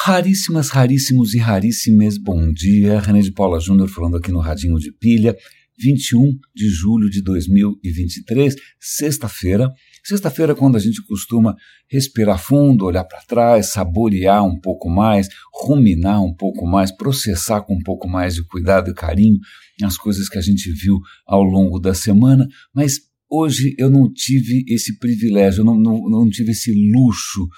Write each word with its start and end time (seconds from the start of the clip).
Raríssimas, 0.00 0.68
raríssimos 0.68 1.34
e 1.34 1.38
raríssimas, 1.38 2.16
bom 2.16 2.52
dia. 2.52 3.00
René 3.00 3.20
de 3.20 3.32
Paula 3.32 3.58
Júnior 3.58 3.88
falando 3.88 4.16
aqui 4.16 4.30
no 4.30 4.38
Radinho 4.38 4.78
de 4.78 4.92
Pilha, 4.92 5.36
21 5.76 6.38
de 6.54 6.68
julho 6.68 7.10
de 7.10 7.20
2023, 7.20 8.54
sexta-feira. 8.78 9.68
Sexta-feira, 10.04 10.54
quando 10.54 10.76
a 10.76 10.78
gente 10.78 11.04
costuma 11.04 11.56
respirar 11.90 12.38
fundo, 12.38 12.84
olhar 12.84 13.02
para 13.02 13.22
trás, 13.22 13.72
saborear 13.72 14.46
um 14.46 14.60
pouco 14.60 14.88
mais, 14.88 15.28
ruminar 15.52 16.22
um 16.22 16.32
pouco 16.32 16.64
mais, 16.64 16.92
processar 16.96 17.62
com 17.62 17.74
um 17.74 17.82
pouco 17.82 18.08
mais 18.08 18.36
de 18.36 18.44
cuidado 18.44 18.92
e 18.92 18.94
carinho 18.94 19.40
as 19.82 19.96
coisas 19.96 20.28
que 20.28 20.38
a 20.38 20.42
gente 20.42 20.70
viu 20.70 21.00
ao 21.26 21.42
longo 21.42 21.80
da 21.80 21.92
semana, 21.92 22.46
mas 22.72 23.00
hoje 23.28 23.74
eu 23.76 23.90
não 23.90 24.10
tive 24.12 24.64
esse 24.68 24.96
privilégio, 24.96 25.62
eu 25.62 25.64
não, 25.64 25.76
não, 25.76 26.08
não 26.08 26.30
tive 26.30 26.52
esse 26.52 26.72
luxo 26.94 27.48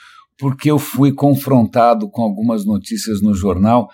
porque 0.40 0.70
eu 0.70 0.78
fui 0.78 1.12
confrontado 1.12 2.10
com 2.10 2.22
algumas 2.22 2.64
notícias 2.64 3.20
no 3.20 3.34
jornal, 3.34 3.88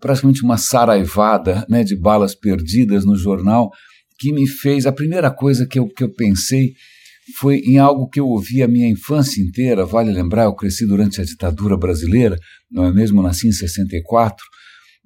praticamente 0.00 0.42
uma 0.42 0.56
saraivada 0.56 1.66
né, 1.68 1.84
de 1.84 1.94
balas 1.94 2.34
perdidas 2.34 3.04
no 3.04 3.14
jornal, 3.14 3.70
que 4.18 4.32
me 4.32 4.48
fez. 4.48 4.86
A 4.86 4.92
primeira 4.92 5.30
coisa 5.30 5.66
que 5.66 5.78
eu, 5.78 5.86
que 5.86 6.02
eu 6.02 6.12
pensei 6.12 6.72
foi 7.38 7.58
em 7.58 7.78
algo 7.78 8.08
que 8.08 8.18
eu 8.18 8.26
ouvi 8.26 8.62
a 8.62 8.68
minha 8.68 8.88
infância 8.88 9.42
inteira. 9.42 9.84
Vale 9.84 10.10
lembrar, 10.10 10.44
eu 10.44 10.54
cresci 10.54 10.86
durante 10.86 11.20
a 11.20 11.24
ditadura 11.24 11.76
brasileira, 11.76 12.36
não 12.70 12.86
é 12.86 12.92
mesmo? 12.92 13.22
Nasci 13.22 13.48
em 13.48 13.52
64. 13.52 14.42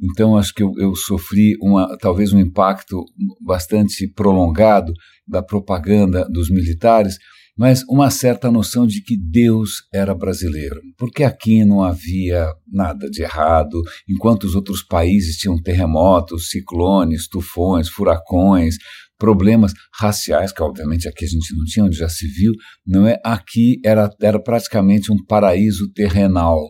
Então, 0.00 0.36
acho 0.36 0.54
que 0.54 0.62
eu, 0.62 0.72
eu 0.78 0.94
sofri 0.94 1.56
uma, 1.60 1.96
talvez 1.98 2.32
um 2.32 2.38
impacto 2.38 3.04
bastante 3.40 4.06
prolongado 4.08 4.92
da 5.26 5.42
propaganda 5.42 6.24
dos 6.28 6.50
militares 6.50 7.16
mas 7.56 7.82
uma 7.88 8.10
certa 8.10 8.50
noção 8.50 8.86
de 8.86 9.02
que 9.02 9.16
Deus 9.16 9.86
era 9.92 10.14
brasileiro, 10.14 10.80
porque 10.98 11.22
aqui 11.22 11.64
não 11.64 11.82
havia 11.82 12.52
nada 12.66 13.08
de 13.08 13.22
errado, 13.22 13.80
enquanto 14.08 14.44
os 14.44 14.54
outros 14.54 14.82
países 14.82 15.36
tinham 15.36 15.60
terremotos, 15.60 16.48
ciclones, 16.48 17.28
tufões, 17.28 17.88
furacões, 17.88 18.76
problemas 19.18 19.72
raciais, 19.98 20.52
que 20.52 20.62
obviamente 20.62 21.08
aqui 21.08 21.24
a 21.24 21.28
gente 21.28 21.56
não 21.56 21.64
tinha, 21.64 21.84
onde 21.84 21.96
já 21.96 22.08
se 22.08 22.26
viu, 22.26 22.52
não 22.86 23.06
é? 23.06 23.18
Aqui 23.24 23.80
era, 23.84 24.10
era 24.20 24.42
praticamente 24.42 25.12
um 25.12 25.24
paraíso 25.24 25.90
terrenal. 25.92 26.60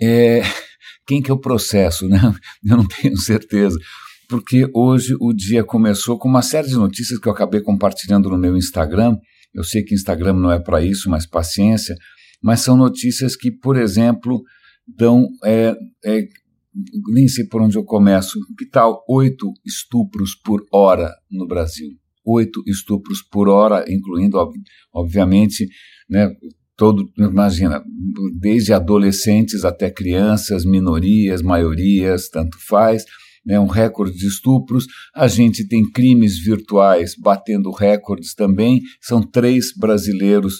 É, 0.00 0.42
quem 1.06 1.20
que 1.20 1.30
é 1.30 1.34
o 1.34 1.40
processo, 1.40 2.08
né? 2.08 2.18
Eu 2.64 2.78
não 2.78 2.86
tenho 2.86 3.16
certeza 3.18 3.78
porque 4.28 4.68
hoje 4.74 5.14
o 5.20 5.32
dia 5.32 5.62
começou 5.64 6.18
com 6.18 6.28
uma 6.28 6.42
série 6.42 6.68
de 6.68 6.74
notícias 6.74 7.18
que 7.18 7.28
eu 7.28 7.32
acabei 7.32 7.60
compartilhando 7.60 8.28
no 8.28 8.38
meu 8.38 8.56
Instagram, 8.56 9.16
eu 9.56 9.64
sei 9.64 9.82
que 9.82 9.94
Instagram 9.94 10.34
não 10.34 10.52
é 10.52 10.60
para 10.60 10.82
isso, 10.82 11.08
mas 11.08 11.26
paciência. 11.26 11.96
Mas 12.42 12.60
são 12.60 12.76
notícias 12.76 13.34
que, 13.34 13.50
por 13.50 13.76
exemplo, 13.76 14.42
dão. 14.86 15.26
É, 15.42 15.74
é, 16.04 16.28
nem 17.12 17.26
sei 17.26 17.46
por 17.46 17.62
onde 17.62 17.76
eu 17.76 17.84
começo. 17.84 18.38
Que 18.58 18.68
tal 18.68 19.02
oito 19.08 19.50
estupros 19.64 20.34
por 20.34 20.62
hora 20.70 21.10
no 21.30 21.46
Brasil? 21.46 21.88
Oito 22.24 22.62
estupros 22.66 23.22
por 23.22 23.48
hora, 23.48 23.84
incluindo, 23.88 24.36
obviamente, 24.92 25.66
né, 26.10 26.30
todo, 26.76 27.08
imagina, 27.16 27.82
desde 28.38 28.72
adolescentes 28.72 29.64
até 29.64 29.90
crianças, 29.90 30.64
minorias, 30.64 31.40
maiorias, 31.40 32.28
tanto 32.28 32.58
faz 32.68 33.04
né, 33.46 33.60
um 33.60 33.66
recorde 33.66 34.16
de 34.16 34.26
estupros. 34.26 34.86
A 35.14 35.28
gente 35.28 35.66
tem 35.66 35.88
crimes 35.90 36.38
virtuais 36.38 37.14
batendo 37.16 37.70
recordes 37.70 38.34
também. 38.34 38.80
São 39.00 39.22
três 39.22 39.66
brasileiros. 39.78 40.54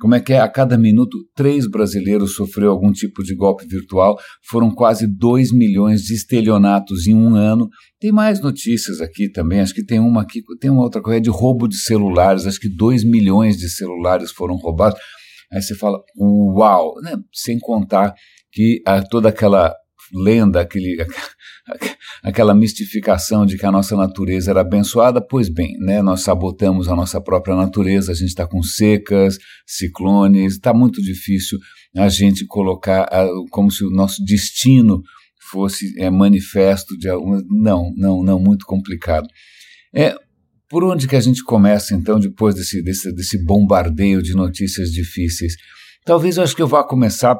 Como 0.00 0.16
é 0.16 0.20
que 0.20 0.32
é? 0.32 0.40
A 0.40 0.48
cada 0.48 0.76
minuto, 0.76 1.16
três 1.36 1.70
brasileiros 1.70 2.34
sofreu 2.34 2.72
algum 2.72 2.90
tipo 2.90 3.22
de 3.22 3.36
golpe 3.36 3.64
virtual. 3.68 4.18
Foram 4.50 4.74
quase 4.74 5.06
dois 5.06 5.52
milhões 5.52 6.02
de 6.02 6.14
estelionatos 6.14 7.06
em 7.06 7.14
um 7.14 7.36
ano. 7.36 7.68
Tem 8.00 8.10
mais 8.10 8.40
notícias 8.40 9.00
aqui 9.00 9.30
também. 9.30 9.60
Acho 9.60 9.72
que 9.74 9.84
tem 9.86 10.00
uma 10.00 10.22
aqui, 10.22 10.42
tem 10.58 10.70
uma 10.70 10.82
outra 10.82 11.00
coisa 11.00 11.20
de 11.20 11.30
roubo 11.30 11.68
de 11.68 11.76
celulares. 11.76 12.46
Acho 12.46 12.58
que 12.58 12.68
dois 12.68 13.04
milhões 13.04 13.56
de 13.56 13.70
celulares 13.70 14.32
foram 14.32 14.56
roubados. 14.56 14.98
Aí 15.52 15.62
você 15.62 15.76
fala, 15.76 16.00
uau! 16.18 16.94
Né? 17.02 17.12
Sem 17.32 17.58
contar 17.60 18.12
que 18.50 18.82
ah, 18.84 19.02
toda 19.02 19.28
aquela 19.28 19.72
lenda, 20.12 20.60
aquele, 20.60 20.96
aquela 22.22 22.54
mistificação 22.54 23.46
de 23.46 23.56
que 23.56 23.66
a 23.66 23.72
nossa 23.72 23.96
natureza 23.96 24.50
era 24.50 24.60
abençoada, 24.60 25.20
pois 25.20 25.48
bem, 25.48 25.76
né, 25.78 26.02
nós 26.02 26.22
sabotamos 26.22 26.88
a 26.88 26.96
nossa 26.96 27.20
própria 27.20 27.54
natureza, 27.54 28.12
a 28.12 28.14
gente 28.14 28.28
está 28.28 28.46
com 28.46 28.62
secas, 28.62 29.38
ciclones, 29.66 30.54
está 30.54 30.74
muito 30.74 31.00
difícil 31.02 31.58
a 31.96 32.08
gente 32.08 32.46
colocar 32.46 33.02
a, 33.02 33.28
como 33.50 33.70
se 33.70 33.84
o 33.84 33.90
nosso 33.90 34.24
destino 34.24 35.02
fosse 35.50 35.92
é, 35.98 36.10
manifesto 36.10 36.96
de 36.96 37.08
alguma. 37.08 37.42
Não, 37.50 37.92
não, 37.96 38.22
não, 38.22 38.38
muito 38.40 38.64
complicado. 38.64 39.28
É, 39.94 40.16
por 40.68 40.82
onde 40.84 41.06
que 41.06 41.16
a 41.16 41.20
gente 41.20 41.44
começa, 41.44 41.94
então, 41.94 42.18
depois 42.18 42.54
desse, 42.54 42.82
desse, 42.82 43.12
desse 43.12 43.44
bombardeio 43.44 44.22
de 44.22 44.34
notícias 44.34 44.90
difíceis? 44.90 45.54
Talvez 46.04 46.36
eu 46.36 46.42
acho 46.42 46.56
que 46.56 46.62
eu 46.62 46.66
vá 46.66 46.82
começar 46.82 47.38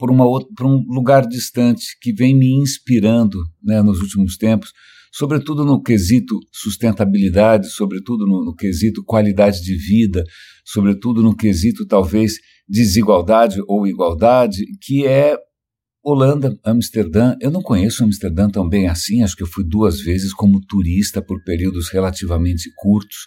por, 0.00 0.10
uma 0.10 0.26
outra, 0.26 0.48
por 0.56 0.66
um 0.66 0.82
lugar 0.88 1.26
distante 1.26 1.84
que 2.00 2.10
vem 2.14 2.34
me 2.34 2.50
inspirando 2.62 3.38
né, 3.62 3.82
nos 3.82 4.00
últimos 4.00 4.38
tempos, 4.38 4.72
sobretudo 5.12 5.62
no 5.62 5.82
quesito 5.82 6.38
sustentabilidade, 6.50 7.68
sobretudo 7.68 8.26
no, 8.26 8.42
no 8.46 8.54
quesito 8.54 9.04
qualidade 9.04 9.62
de 9.62 9.76
vida, 9.76 10.24
sobretudo 10.64 11.22
no 11.22 11.36
quesito 11.36 11.86
talvez 11.86 12.32
desigualdade 12.66 13.60
ou 13.68 13.86
igualdade, 13.86 14.64
que 14.80 15.06
é 15.06 15.36
Holanda, 16.02 16.58
Amsterdã. 16.64 17.36
Eu 17.38 17.50
não 17.50 17.60
conheço 17.60 18.02
Amsterdã 18.02 18.48
tão 18.48 18.66
bem 18.66 18.88
assim, 18.88 19.22
acho 19.22 19.36
que 19.36 19.42
eu 19.42 19.48
fui 19.48 19.64
duas 19.68 20.00
vezes 20.00 20.32
como 20.32 20.64
turista 20.66 21.20
por 21.20 21.44
períodos 21.44 21.90
relativamente 21.90 22.70
curtos, 22.76 23.18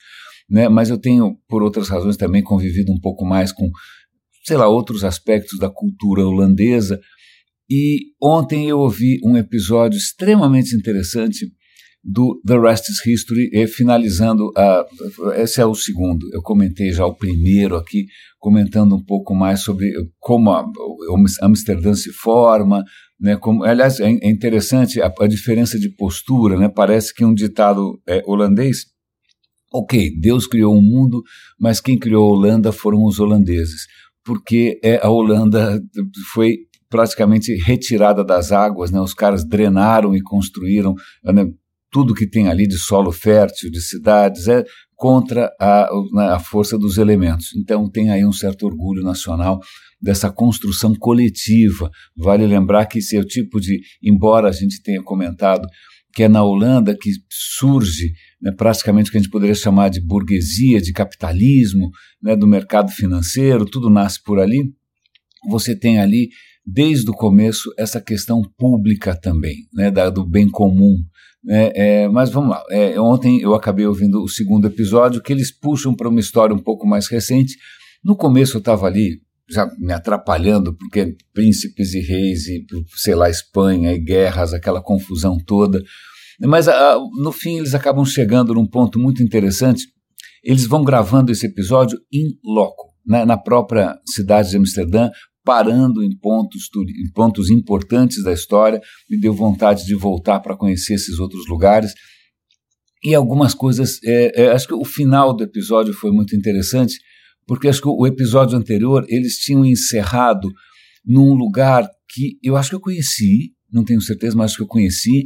né? 0.49 0.67
mas 0.67 0.89
eu 0.89 0.97
tenho, 0.97 1.37
por 1.47 1.61
outras 1.61 1.87
razões, 1.87 2.17
também 2.17 2.41
convivido 2.41 2.91
um 2.91 2.99
pouco 2.99 3.23
mais 3.23 3.51
com 3.51 3.69
sei 4.43 4.57
lá, 4.57 4.67
outros 4.67 5.03
aspectos 5.03 5.57
da 5.57 5.69
cultura 5.69 6.25
holandesa. 6.25 6.99
E 7.69 8.11
ontem 8.21 8.67
eu 8.67 8.79
ouvi 8.79 9.19
um 9.23 9.37
episódio 9.37 9.97
extremamente 9.97 10.75
interessante 10.75 11.47
do 12.03 12.41
The 12.45 12.59
Rest 12.59 12.89
is 12.89 13.05
History, 13.05 13.49
e 13.53 13.65
finalizando, 13.65 14.51
a, 14.57 14.85
esse 15.37 15.61
é 15.61 15.65
o 15.65 15.73
segundo, 15.73 16.27
eu 16.33 16.41
comentei 16.41 16.91
já 16.91 17.05
o 17.05 17.15
primeiro 17.15 17.77
aqui, 17.77 18.07
comentando 18.39 18.93
um 18.93 19.01
pouco 19.01 19.33
mais 19.33 19.61
sobre 19.61 19.89
como 20.19 20.51
a, 20.51 20.65
Amsterdã 21.41 21.93
se 21.93 22.11
forma, 22.11 22.83
né, 23.17 23.37
como, 23.37 23.63
aliás, 23.63 24.01
é, 24.01 24.09
é 24.09 24.29
interessante 24.29 25.01
a, 25.01 25.09
a, 25.17 25.27
diferença 25.27 25.79
de 25.79 25.89
postura, 25.95 26.57
né, 26.57 26.67
parece 26.67 27.13
que 27.13 27.23
um 27.23 27.33
ditado 27.33 27.97
é, 28.05 28.21
holandês, 28.25 28.87
ok, 29.73 30.11
Deus 30.19 30.45
criou 30.45 30.75
o 30.75 30.79
um 30.79 30.81
mundo, 30.81 31.23
mas 31.57 31.79
quem 31.79 31.97
criou 31.97 32.25
a 32.25 32.35
Holanda 32.35 32.73
foram 32.73 33.05
os 33.05 33.17
holandeses 33.17 33.83
porque 34.25 34.79
é, 34.83 34.99
a 35.03 35.09
Holanda 35.09 35.81
foi 36.33 36.57
praticamente 36.89 37.55
retirada 37.55 38.23
das 38.23 38.51
águas, 38.51 38.91
né? 38.91 38.99
os 38.99 39.13
caras 39.13 39.43
drenaram 39.43 40.15
e 40.15 40.21
construíram 40.21 40.93
né? 41.23 41.45
tudo 41.91 42.13
que 42.13 42.27
tem 42.27 42.47
ali 42.47 42.67
de 42.67 42.77
solo 42.77 43.11
fértil, 43.11 43.71
de 43.71 43.81
cidades, 43.81 44.47
é 44.47 44.63
contra 44.95 45.51
a, 45.59 45.89
né, 46.13 46.25
a 46.29 46.39
força 46.39 46.77
dos 46.77 46.97
elementos. 46.97 47.47
Então 47.55 47.89
tem 47.89 48.09
aí 48.09 48.25
um 48.25 48.31
certo 48.31 48.65
orgulho 48.65 49.03
nacional 49.03 49.59
dessa 50.01 50.31
construção 50.31 50.93
coletiva. 50.95 51.89
Vale 52.15 52.45
lembrar 52.45 52.85
que 52.85 52.99
esse 52.99 53.15
é 53.15 53.19
o 53.19 53.25
tipo 53.25 53.59
de, 53.59 53.79
embora 54.01 54.49
a 54.49 54.51
gente 54.51 54.81
tenha 54.81 55.01
comentado 55.03 55.67
que 56.13 56.23
é 56.23 56.27
na 56.27 56.43
Holanda 56.43 56.95
que 56.95 57.09
surge 57.29 58.13
né, 58.41 58.51
praticamente 58.51 59.09
o 59.09 59.11
que 59.11 59.17
a 59.17 59.21
gente 59.21 59.31
poderia 59.31 59.55
chamar 59.55 59.89
de 59.89 59.99
burguesia, 59.99 60.79
de 60.79 60.93
capitalismo, 60.93 61.89
né, 62.21 62.35
do 62.35 62.47
mercado 62.47 62.91
financeiro, 62.91 63.65
tudo 63.65 63.89
nasce 63.89 64.21
por 64.21 64.39
ali. 64.39 64.71
Você 65.49 65.75
tem 65.75 65.99
ali, 65.99 66.29
desde 66.65 67.09
o 67.09 67.13
começo, 67.13 67.73
essa 67.77 67.99
questão 67.99 68.43
pública 68.57 69.19
também, 69.19 69.55
né, 69.73 69.89
da, 69.89 70.09
do 70.09 70.25
bem 70.25 70.47
comum. 70.49 70.97
Né, 71.43 71.71
é, 71.73 72.07
mas 72.07 72.29
vamos 72.29 72.51
lá, 72.51 72.63
é, 72.69 72.99
ontem 72.99 73.41
eu 73.41 73.55
acabei 73.55 73.85
ouvindo 73.85 74.23
o 74.23 74.29
segundo 74.29 74.67
episódio, 74.67 75.21
que 75.21 75.33
eles 75.33 75.51
puxam 75.51 75.95
para 75.95 76.07
uma 76.07 76.19
história 76.19 76.55
um 76.55 76.61
pouco 76.61 76.85
mais 76.87 77.07
recente. 77.07 77.55
No 78.03 78.15
começo 78.15 78.57
eu 78.57 78.59
estava 78.59 78.85
ali 78.85 79.22
já 79.49 79.69
me 79.77 79.93
atrapalhando, 79.93 80.75
porque 80.75 81.15
príncipes 81.33 81.93
e 81.93 81.99
reis, 81.99 82.47
e 82.47 82.65
sei 82.95 83.15
lá, 83.15 83.29
Espanha 83.29 83.93
e 83.93 83.99
guerras, 83.99 84.53
aquela 84.53 84.81
confusão 84.81 85.37
toda. 85.45 85.81
Mas 86.41 86.67
a, 86.67 86.93
ah, 86.93 86.99
no 87.21 87.31
fim 87.31 87.57
eles 87.57 87.73
acabam 87.73 88.05
chegando 88.05 88.53
num 88.53 88.67
ponto 88.67 88.99
muito 88.99 89.21
interessante. 89.21 89.83
Eles 90.43 90.65
vão 90.65 90.83
gravando 90.83 91.31
esse 91.31 91.45
episódio 91.45 91.97
em 92.11 92.37
loco, 92.43 92.93
né, 93.05 93.23
na 93.25 93.37
própria 93.37 93.97
cidade 94.05 94.49
de 94.49 94.57
Amsterdã, 94.57 95.09
parando 95.43 96.03
em 96.03 96.17
pontos, 96.17 96.69
em 96.75 97.11
pontos 97.11 97.49
importantes 97.49 98.23
da 98.23 98.33
história. 98.33 98.81
Me 99.09 99.19
deu 99.19 99.33
vontade 99.33 99.85
de 99.85 99.95
voltar 99.95 100.39
para 100.39 100.55
conhecer 100.55 100.95
esses 100.95 101.19
outros 101.19 101.47
lugares. 101.47 101.93
E 103.03 103.13
algumas 103.13 103.53
coisas. 103.53 103.99
É, 104.03 104.43
é, 104.43 104.51
acho 104.51 104.67
que 104.67 104.73
o 104.73 104.85
final 104.85 105.35
do 105.35 105.43
episódio 105.43 105.93
foi 105.93 106.11
muito 106.11 106.35
interessante, 106.35 106.95
porque 107.47 107.67
acho 107.67 107.81
que 107.81 107.87
o 107.87 108.07
episódio 108.07 108.57
anterior 108.57 109.05
eles 109.07 109.37
tinham 109.37 109.65
encerrado 109.65 110.49
num 111.05 111.33
lugar 111.33 111.87
que 112.09 112.37
eu 112.43 112.55
acho 112.55 112.69
que 112.69 112.75
eu 112.75 112.81
conheci, 112.81 113.51
não 113.71 113.83
tenho 113.83 114.01
certeza, 114.01 114.35
mas 114.35 114.51
acho 114.51 114.57
que 114.57 114.63
eu 114.63 114.67
conheci, 114.67 115.23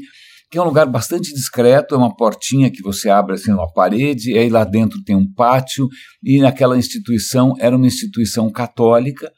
que 0.50 0.58
é 0.58 0.62
um 0.62 0.66
lugar 0.66 0.86
bastante 0.86 1.34
discreto, 1.34 1.94
é 1.94 1.98
uma 1.98 2.16
portinha 2.16 2.72
que 2.72 2.82
você 2.82 3.10
abre 3.10 3.36
assim 3.36 3.52
numa 3.52 3.72
parede, 3.72 4.32
e 4.32 4.38
aí 4.38 4.50
lá 4.50 4.64
dentro 4.64 5.04
tem 5.04 5.16
um 5.16 5.32
pátio, 5.32 5.88
e 6.24 6.40
naquela 6.40 6.78
instituição 6.78 7.54
era 7.60 7.76
uma 7.76 7.88
instituição 7.88 8.50
católica 8.50 9.32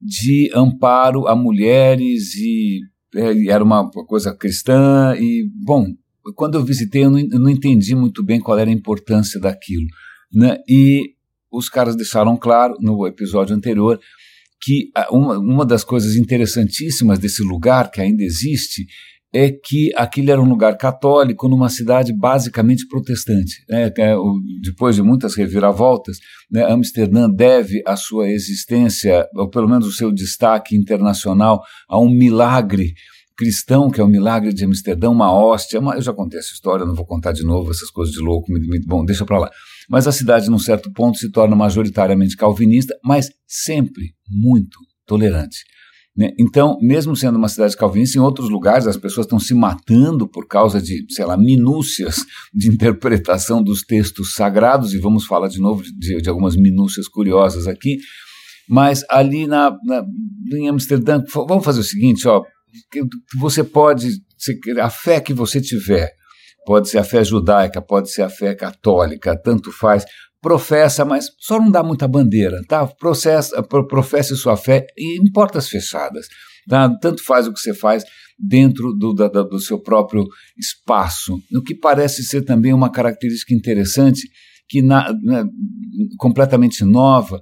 de 0.00 0.50
amparo 0.54 1.26
a 1.26 1.34
mulheres 1.34 2.34
e 2.34 2.80
é, 3.14 3.46
era 3.48 3.64
uma 3.64 3.90
coisa 3.90 4.34
cristã 4.34 5.14
e 5.18 5.48
bom 5.64 5.86
quando 6.34 6.56
eu 6.56 6.64
visitei 6.64 7.04
eu 7.04 7.10
não, 7.10 7.18
eu 7.18 7.40
não 7.40 7.50
entendi 7.50 7.94
muito 7.94 8.24
bem 8.24 8.38
qual 8.38 8.58
era 8.58 8.70
a 8.70 8.72
importância 8.72 9.40
daquilo 9.40 9.86
né? 10.32 10.58
e 10.68 11.14
os 11.50 11.68
caras 11.68 11.96
deixaram 11.96 12.36
claro 12.36 12.74
no 12.80 13.06
episódio 13.06 13.54
anterior 13.54 13.98
que 14.60 14.90
uma, 15.10 15.38
uma 15.38 15.64
das 15.64 15.84
coisas 15.84 16.16
interessantíssimas 16.16 17.18
desse 17.18 17.42
lugar 17.42 17.90
que 17.90 18.00
ainda 18.00 18.22
existe 18.22 18.86
é 19.32 19.50
que 19.50 19.92
aquilo 19.94 20.30
era 20.30 20.40
um 20.40 20.48
lugar 20.48 20.76
católico 20.78 21.48
numa 21.48 21.68
cidade 21.68 22.14
basicamente 22.14 22.86
protestante. 22.88 23.62
Né? 23.68 23.92
Depois 24.62 24.96
de 24.96 25.02
muitas 25.02 25.34
reviravoltas, 25.34 26.16
né, 26.50 26.64
Amsterdã 26.64 27.28
deve 27.28 27.82
a 27.86 27.94
sua 27.94 28.28
existência, 28.30 29.26
ou 29.36 29.50
pelo 29.50 29.68
menos 29.68 29.86
o 29.86 29.92
seu 29.92 30.10
destaque 30.10 30.74
internacional, 30.74 31.60
a 31.88 32.00
um 32.00 32.08
milagre 32.08 32.94
cristão, 33.36 33.90
que 33.90 34.00
é 34.00 34.04
o 34.04 34.08
milagre 34.08 34.52
de 34.52 34.64
Amsterdã, 34.64 35.10
uma 35.10 35.32
hóstia. 35.32 35.78
Uma, 35.78 35.94
eu 35.94 36.02
já 36.02 36.12
contei 36.12 36.40
essa 36.40 36.52
história, 36.52 36.86
não 36.86 36.94
vou 36.94 37.06
contar 37.06 37.32
de 37.32 37.44
novo 37.44 37.70
essas 37.70 37.90
coisas 37.90 38.12
de 38.12 38.20
louco. 38.20 38.46
Bom, 38.86 39.04
deixa 39.04 39.26
para 39.26 39.38
lá. 39.38 39.50
Mas 39.88 40.06
a 40.06 40.12
cidade, 40.12 40.50
num 40.50 40.58
certo 40.58 40.92
ponto, 40.92 41.18
se 41.18 41.30
torna 41.30 41.56
majoritariamente 41.56 42.36
calvinista, 42.36 42.94
mas 43.02 43.30
sempre 43.46 44.14
muito 44.28 44.78
tolerante. 45.06 45.58
Né? 46.18 46.32
Então, 46.38 46.76
mesmo 46.82 47.14
sendo 47.14 47.38
uma 47.38 47.48
cidade 47.48 47.76
calvinista, 47.76 48.18
em 48.18 48.20
outros 48.20 48.50
lugares 48.50 48.88
as 48.88 48.96
pessoas 48.96 49.24
estão 49.24 49.38
se 49.38 49.54
matando 49.54 50.28
por 50.28 50.48
causa 50.48 50.82
de, 50.82 51.06
sei 51.08 51.24
lá, 51.24 51.36
minúcias 51.36 52.16
de 52.52 52.68
interpretação 52.68 53.62
dos 53.62 53.82
textos 53.82 54.34
sagrados, 54.34 54.92
e 54.92 54.98
vamos 54.98 55.24
falar 55.24 55.46
de 55.48 55.60
novo 55.60 55.82
de, 55.82 56.20
de 56.20 56.28
algumas 56.28 56.56
minúcias 56.56 57.06
curiosas 57.06 57.68
aqui. 57.68 57.98
Mas 58.68 59.04
ali 59.08 59.46
na, 59.46 59.70
na, 59.84 60.04
em 60.52 60.68
Amsterdã, 60.68 61.22
vamos 61.32 61.64
fazer 61.64 61.80
o 61.80 61.84
seguinte, 61.84 62.26
ó, 62.26 62.42
você 63.38 63.62
pode, 63.62 64.08
a 64.82 64.90
fé 64.90 65.20
que 65.20 65.32
você 65.32 65.60
tiver, 65.60 66.10
pode 66.68 66.90
ser 66.90 66.98
a 66.98 67.04
fé 67.04 67.24
judaica, 67.24 67.80
pode 67.80 68.10
ser 68.10 68.20
a 68.20 68.28
fé 68.28 68.54
católica, 68.54 69.34
tanto 69.34 69.72
faz 69.72 70.04
professa, 70.38 71.02
mas 71.02 71.30
só 71.38 71.58
não 71.58 71.70
dá 71.70 71.82
muita 71.82 72.06
bandeira, 72.06 72.60
tá? 72.68 72.86
Processa, 72.86 73.62
professe 73.62 74.36
sua 74.36 74.54
fé 74.54 74.86
em 74.98 75.32
portas 75.32 75.66
fechadas, 75.66 76.26
tá? 76.68 76.94
Tanto 77.00 77.24
faz 77.24 77.46
o 77.46 77.54
que 77.54 77.58
você 77.58 77.72
faz 77.72 78.04
dentro 78.38 78.92
do, 78.92 79.14
da, 79.14 79.28
do 79.28 79.58
seu 79.58 79.80
próprio 79.80 80.26
espaço, 80.58 81.38
o 81.56 81.62
que 81.62 81.74
parece 81.74 82.22
ser 82.22 82.42
também 82.42 82.74
uma 82.74 82.92
característica 82.92 83.54
interessante, 83.54 84.28
que 84.68 84.82
na, 84.82 85.10
na, 85.22 85.46
completamente 86.18 86.84
nova, 86.84 87.40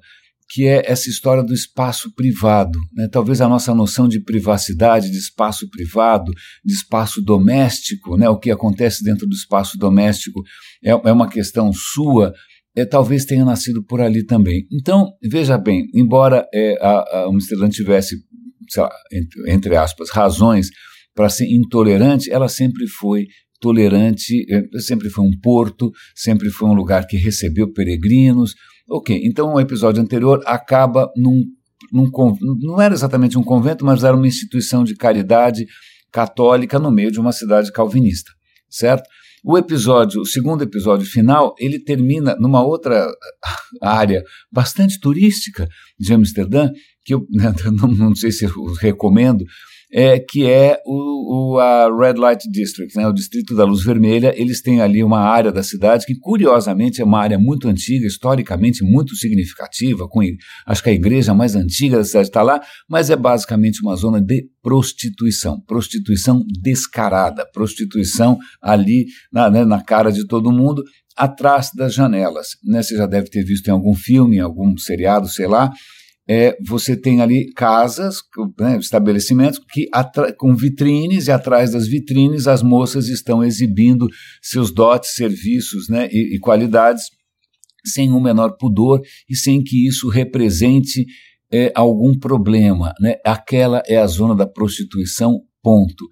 que 0.49 0.67
é 0.67 0.83
essa 0.87 1.09
história 1.09 1.43
do 1.43 1.53
espaço 1.53 2.15
privado. 2.15 2.79
Né? 2.95 3.09
Talvez 3.11 3.41
a 3.41 3.49
nossa 3.49 3.75
noção 3.75 4.07
de 4.07 4.21
privacidade, 4.21 5.11
de 5.11 5.19
espaço 5.19 5.69
privado, 5.69 6.33
de 6.65 6.73
espaço 6.73 7.21
doméstico, 7.21 8.17
né? 8.17 8.29
o 8.29 8.39
que 8.39 8.51
acontece 8.51 9.03
dentro 9.03 9.27
do 9.27 9.35
espaço 9.35 9.77
doméstico 9.77 10.43
é, 10.85 10.91
é 10.91 11.13
uma 11.13 11.29
questão 11.29 11.73
sua, 11.73 12.33
é, 12.77 12.85
talvez 12.85 13.25
tenha 13.25 13.45
nascido 13.45 13.83
por 13.83 14.01
ali 14.01 14.25
também. 14.25 14.67
Então, 14.71 15.13
veja 15.23 15.59
bem, 15.59 15.87
embora 15.95 16.47
é, 16.55 16.77
a, 16.81 16.91
a 16.91 17.27
Amsterdã 17.29 17.69
tivesse, 17.69 18.17
lá, 18.77 18.91
entre, 19.13 19.53
entre, 19.53 19.77
aspas, 19.77 20.11
razões 20.11 20.69
para 21.15 21.29
ser 21.29 21.47
intolerante, 21.47 22.31
ela 22.31 22.49
sempre 22.49 22.87
foi 22.87 23.27
tolerante, 23.61 24.45
é, 24.53 24.79
sempre 24.79 25.09
foi 25.09 25.25
um 25.25 25.39
porto, 25.41 25.91
sempre 26.15 26.51
foi 26.51 26.69
um 26.69 26.75
lugar 26.75 27.07
que 27.07 27.17
recebeu 27.17 27.73
peregrinos. 27.73 28.55
Ok, 28.88 29.21
então 29.25 29.55
o 29.55 29.61
episódio 29.61 30.03
anterior 30.03 30.43
acaba 30.47 31.11
num, 31.17 31.43
num 31.93 32.09
não 32.61 32.81
era 32.81 32.94
exatamente 32.94 33.37
um 33.37 33.43
convento, 33.43 33.85
mas 33.85 34.05
era 34.05 34.17
uma 34.17 34.27
instituição 34.27 34.85
de 34.85 34.94
caridade 34.94 35.67
católica 36.12 36.79
no 36.79 36.91
meio 36.91 37.11
de 37.11 37.19
uma 37.19 37.33
cidade 37.33 37.73
calvinista, 37.73 38.31
certo? 38.71 39.09
O 39.44 39.56
episódio, 39.59 40.21
o 40.21 40.27
segundo 40.27 40.62
episódio 40.62 41.06
final, 41.06 41.55
ele 41.59 41.79
termina 41.79 42.37
numa 42.38 42.65
outra 42.65 43.06
área 43.83 44.23
bastante 44.50 44.99
turística 44.99 45.69
de 45.99 46.12
Amsterdã, 46.12 46.71
que 47.05 47.15
eu 47.15 47.27
não, 47.73 47.88
não 47.88 48.15
sei 48.15 48.33
se 48.33 48.44
eu 48.44 48.50
recomendo, 48.81 49.44
é, 49.99 50.19
que 50.21 50.47
é 50.47 50.79
o, 50.85 51.55
o, 51.55 51.59
a 51.59 51.89
Red 51.89 52.21
Light 52.21 52.47
District, 52.51 52.95
né, 52.95 53.09
o 53.09 53.15
Distrito 53.15 53.57
da 53.57 53.65
Luz 53.65 53.83
Vermelha. 53.83 54.35
Eles 54.37 54.61
têm 54.61 54.83
ali 54.83 55.03
uma 55.03 55.21
área 55.21 55.51
da 55.51 55.63
cidade 55.63 56.05
que, 56.05 56.15
curiosamente, 56.19 57.01
é 57.01 57.05
uma 57.05 57.19
área 57.19 57.39
muito 57.39 57.67
antiga, 57.67 58.07
historicamente 58.07 58.85
muito 58.85 59.17
significativa, 59.17 60.07
com 60.07 60.21
acho 60.67 60.83
que 60.83 60.91
a 60.91 60.93
igreja 60.93 61.33
mais 61.33 61.57
antiga 61.57 61.97
da 61.97 62.05
cidade 62.05 62.29
está 62.29 62.43
lá, 62.43 62.61
mas 62.87 63.09
é 63.09 63.17
basicamente 63.17 63.81
uma 63.81 63.97
zona 63.97 64.21
de 64.21 64.47
prostituição, 64.63 65.59
prostituição 65.63 66.45
descarada, 66.61 67.49
prostituição 67.51 68.37
ali 68.61 69.07
na, 69.33 69.49
né, 69.49 69.65
na 69.65 69.83
cara 69.83 70.13
de 70.13 70.27
todo 70.27 70.53
mundo, 70.53 70.83
atrás 71.17 71.71
das 71.75 71.95
janelas. 71.95 72.49
Né? 72.63 72.83
Você 72.83 72.99
já 72.99 73.07
deve 73.07 73.31
ter 73.31 73.43
visto 73.43 73.67
em 73.69 73.71
algum 73.71 73.95
filme, 73.95 74.37
em 74.37 74.41
algum 74.41 74.77
seriado, 74.77 75.27
sei 75.27 75.47
lá, 75.47 75.73
é, 76.28 76.56
você 76.67 76.96
tem 76.96 77.20
ali 77.20 77.52
casas, 77.52 78.17
né, 78.58 78.78
estabelecimentos 78.78 79.61
que 79.70 79.88
com 80.38 80.56
vitrines 80.56 81.28
e 81.28 81.31
atrás 81.31 81.70
das 81.70 81.87
vitrines 81.87 82.49
as 82.49 82.62
moças 82.62 83.08
estão 83.08 83.44
exibindo 83.44 84.08
seus 84.43 84.73
dotes, 84.73 85.14
serviços 85.14 85.88
né, 85.88 86.08
e, 86.11 86.37
e 86.37 86.38
qualidades 86.40 87.05
sem 87.84 88.11
o 88.11 88.20
menor 88.20 88.56
pudor 88.58 89.00
e 89.31 89.37
sem 89.37 89.62
que 89.62 89.87
isso 89.87 90.08
represente 90.08 91.06
é, 91.52 91.70
algum 91.75 92.19
problema. 92.19 92.93
Né? 93.00 93.14
Aquela 93.25 93.82
é 93.87 93.96
a 93.96 94.06
zona 94.06 94.34
da 94.34 94.46
prostituição, 94.46 95.40
ponto. 95.62 96.06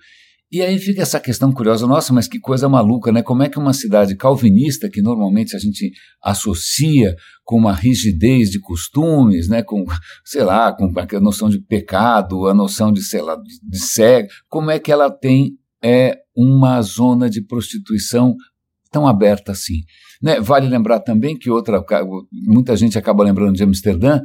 E 0.54 0.62
aí 0.62 0.78
fica 0.78 1.02
essa 1.02 1.18
questão 1.18 1.50
curiosa, 1.50 1.84
nossa, 1.84 2.12
mas 2.12 2.28
que 2.28 2.38
coisa 2.38 2.68
maluca, 2.68 3.10
né? 3.10 3.24
Como 3.24 3.42
é 3.42 3.48
que 3.48 3.58
uma 3.58 3.72
cidade 3.72 4.14
calvinista, 4.14 4.88
que 4.88 5.02
normalmente 5.02 5.56
a 5.56 5.58
gente 5.58 5.90
associa 6.22 7.16
com 7.42 7.56
uma 7.56 7.72
rigidez 7.74 8.50
de 8.50 8.60
costumes, 8.60 9.48
né? 9.48 9.64
Com, 9.64 9.84
sei 10.24 10.44
lá, 10.44 10.72
com 10.72 10.84
a 10.84 11.20
noção 11.20 11.50
de 11.50 11.58
pecado, 11.58 12.46
a 12.46 12.54
noção 12.54 12.92
de, 12.92 13.02
sei 13.02 13.20
lá, 13.20 13.36
de 13.36 13.78
cego, 13.80 14.28
como 14.48 14.70
é 14.70 14.78
que 14.78 14.92
ela 14.92 15.10
tem 15.10 15.58
é, 15.82 16.18
uma 16.36 16.80
zona 16.82 17.28
de 17.28 17.44
prostituição 17.44 18.36
tão 18.92 19.08
aberta 19.08 19.50
assim? 19.50 19.80
Né? 20.22 20.38
Vale 20.40 20.68
lembrar 20.68 21.00
também 21.00 21.36
que 21.36 21.50
outra, 21.50 21.84
muita 22.30 22.76
gente 22.76 22.96
acaba 22.96 23.24
lembrando 23.24 23.56
de 23.56 23.64
Amsterdã, 23.64 24.20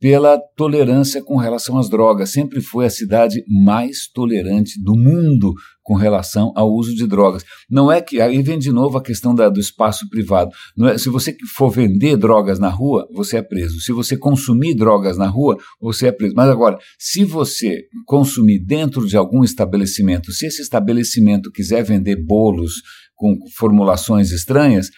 pela 0.00 0.38
tolerância 0.56 1.22
com 1.22 1.36
relação 1.36 1.78
às 1.78 1.88
drogas. 1.88 2.30
Sempre 2.30 2.60
foi 2.60 2.86
a 2.86 2.90
cidade 2.90 3.42
mais 3.48 4.06
tolerante 4.06 4.80
do 4.82 4.94
mundo 4.96 5.52
com 5.82 5.94
relação 5.94 6.52
ao 6.54 6.70
uso 6.70 6.94
de 6.94 7.06
drogas. 7.06 7.44
Não 7.68 7.90
é 7.90 8.00
que. 8.00 8.20
Aí 8.20 8.42
vem 8.42 8.58
de 8.58 8.70
novo 8.70 8.98
a 8.98 9.02
questão 9.02 9.34
da, 9.34 9.48
do 9.48 9.58
espaço 9.58 10.08
privado. 10.08 10.50
É, 10.82 10.98
se 10.98 11.08
você 11.08 11.34
for 11.56 11.70
vender 11.70 12.16
drogas 12.16 12.58
na 12.58 12.68
rua, 12.68 13.08
você 13.12 13.38
é 13.38 13.42
preso. 13.42 13.80
Se 13.80 13.92
você 13.92 14.16
consumir 14.16 14.74
drogas 14.74 15.16
na 15.16 15.26
rua, 15.26 15.56
você 15.80 16.08
é 16.08 16.12
preso. 16.12 16.34
Mas 16.36 16.48
agora, 16.48 16.78
se 16.98 17.24
você 17.24 17.84
consumir 18.06 18.58
dentro 18.64 19.06
de 19.06 19.16
algum 19.16 19.42
estabelecimento, 19.42 20.30
se 20.30 20.46
esse 20.46 20.62
estabelecimento 20.62 21.50
quiser 21.50 21.82
vender 21.82 22.16
bolos 22.16 22.82
com 23.16 23.36
formulações 23.56 24.30
estranhas, 24.30 24.90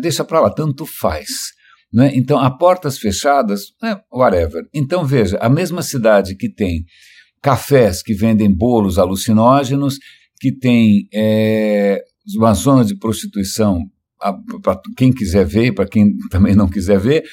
deixa 0.00 0.24
para 0.24 0.40
lá, 0.40 0.50
tanto 0.50 0.86
faz. 0.86 1.57
Né? 1.92 2.12
Então, 2.14 2.38
a 2.38 2.50
portas 2.50 2.98
fechadas, 2.98 3.72
é, 3.82 3.96
whatever. 4.12 4.68
Então, 4.74 5.04
veja, 5.06 5.38
a 5.38 5.48
mesma 5.48 5.82
cidade 5.82 6.34
que 6.34 6.48
tem 6.48 6.84
cafés 7.42 8.02
que 8.02 8.14
vendem 8.14 8.50
bolos 8.50 8.98
alucinógenos, 8.98 9.98
que 10.40 10.52
tem 10.52 11.08
é, 11.12 12.02
uma 12.36 12.52
zona 12.54 12.84
de 12.84 12.96
prostituição 12.96 13.82
para 14.62 14.80
quem 14.96 15.12
quiser 15.12 15.46
ver 15.46 15.72
para 15.72 15.86
quem 15.86 16.16
também 16.30 16.54
não 16.54 16.68
quiser 16.68 16.98
ver, 16.98 17.24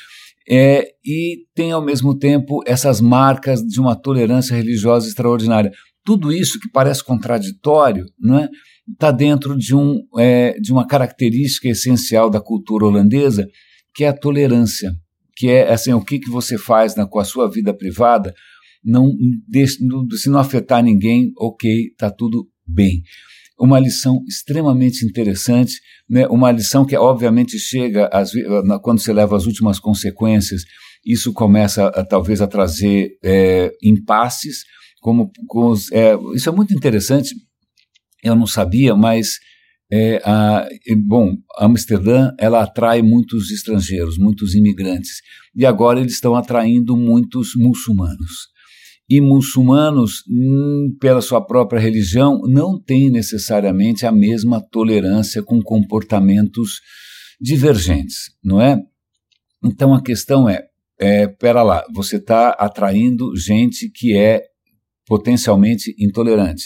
é, 0.47 0.87
e 1.03 1.39
tem 1.55 1.71
ao 1.71 1.83
mesmo 1.83 2.17
tempo 2.17 2.61
essas 2.67 3.01
marcas 3.01 3.61
de 3.61 3.79
uma 3.79 3.95
tolerância 3.95 4.55
religiosa 4.55 5.07
extraordinária. 5.07 5.71
Tudo 6.03 6.31
isso 6.31 6.59
que 6.59 6.69
parece 6.69 7.03
contraditório, 7.03 8.05
é? 8.39 8.47
Está 8.91 9.11
dentro 9.11 9.57
de, 9.57 9.75
um, 9.75 10.03
é, 10.19 10.59
de 10.59 10.71
uma 10.71 10.85
característica 10.85 11.67
essencial 11.67 12.29
da 12.29 12.39
cultura 12.39 12.85
holandesa, 12.85 13.47
que 13.95 14.03
é 14.03 14.09
a 14.09 14.17
tolerância, 14.17 14.91
que 15.35 15.49
é 15.49 15.71
assim, 15.71 15.93
o 15.93 16.01
que, 16.01 16.19
que 16.19 16.29
você 16.29 16.57
faz 16.57 16.95
na, 16.95 17.07
com 17.07 17.19
a 17.19 17.25
sua 17.25 17.49
vida 17.49 17.73
privada, 17.73 18.33
não 18.83 19.11
se 20.11 20.29
não 20.29 20.39
afetar 20.39 20.83
ninguém, 20.83 21.31
ok, 21.37 21.87
está 21.87 22.11
tudo 22.11 22.47
bem. 22.67 23.01
Uma 23.59 23.79
lição 23.79 24.21
extremamente 24.27 25.05
interessante, 25.05 25.73
né? 26.09 26.27
uma 26.27 26.51
lição 26.51 26.85
que 26.85 26.95
obviamente 26.95 27.57
chega 27.57 28.07
às, 28.11 28.31
quando 28.83 28.99
você 28.99 29.13
leva 29.13 29.35
as 29.35 29.45
últimas 29.45 29.79
consequências 29.79 30.63
isso 31.05 31.31
começa 31.31 31.87
a, 31.87 32.03
talvez 32.03 32.41
a 32.41 32.47
trazer 32.47 33.17
é, 33.23 33.71
impasses, 33.83 34.63
como, 34.99 35.31
é, 35.91 36.15
isso 36.33 36.49
é 36.49 36.51
muito 36.51 36.73
interessante, 36.73 37.35
eu 38.23 38.35
não 38.35 38.47
sabia, 38.47 38.95
mas 38.95 39.37
é, 39.91 40.21
a, 40.25 40.67
bom, 41.05 41.35
Amsterdã 41.57 42.31
ela 42.39 42.63
atrai 42.63 43.01
muitos 43.01 43.51
estrangeiros, 43.51 44.17
muitos 44.17 44.55
imigrantes, 44.55 45.21
e 45.55 45.65
agora 45.65 45.99
eles 45.99 46.13
estão 46.13 46.35
atraindo 46.35 46.97
muitos 46.97 47.55
muçulmanos. 47.55 48.55
E 49.07 49.21
muçulmanos, 49.21 50.23
hum, 50.27 50.95
pela 50.99 51.21
sua 51.21 51.39
própria 51.39 51.79
religião, 51.79 52.41
não 52.47 52.81
têm 52.81 53.11
necessariamente 53.11 54.05
a 54.05 54.11
mesma 54.11 54.59
tolerância 54.59 55.43
com 55.43 55.61
comportamentos 55.61 56.79
divergentes, 57.39 58.31
não 58.43 58.59
é? 58.59 58.81
Então 59.63 59.93
a 59.93 60.01
questão 60.01 60.49
é, 60.49 60.63
é 60.99 61.27
pera 61.27 61.61
lá, 61.61 61.85
você 61.93 62.15
está 62.15 62.49
atraindo 62.49 63.35
gente 63.35 63.91
que 63.93 64.17
é 64.17 64.41
potencialmente 65.05 65.93
intolerante. 65.99 66.63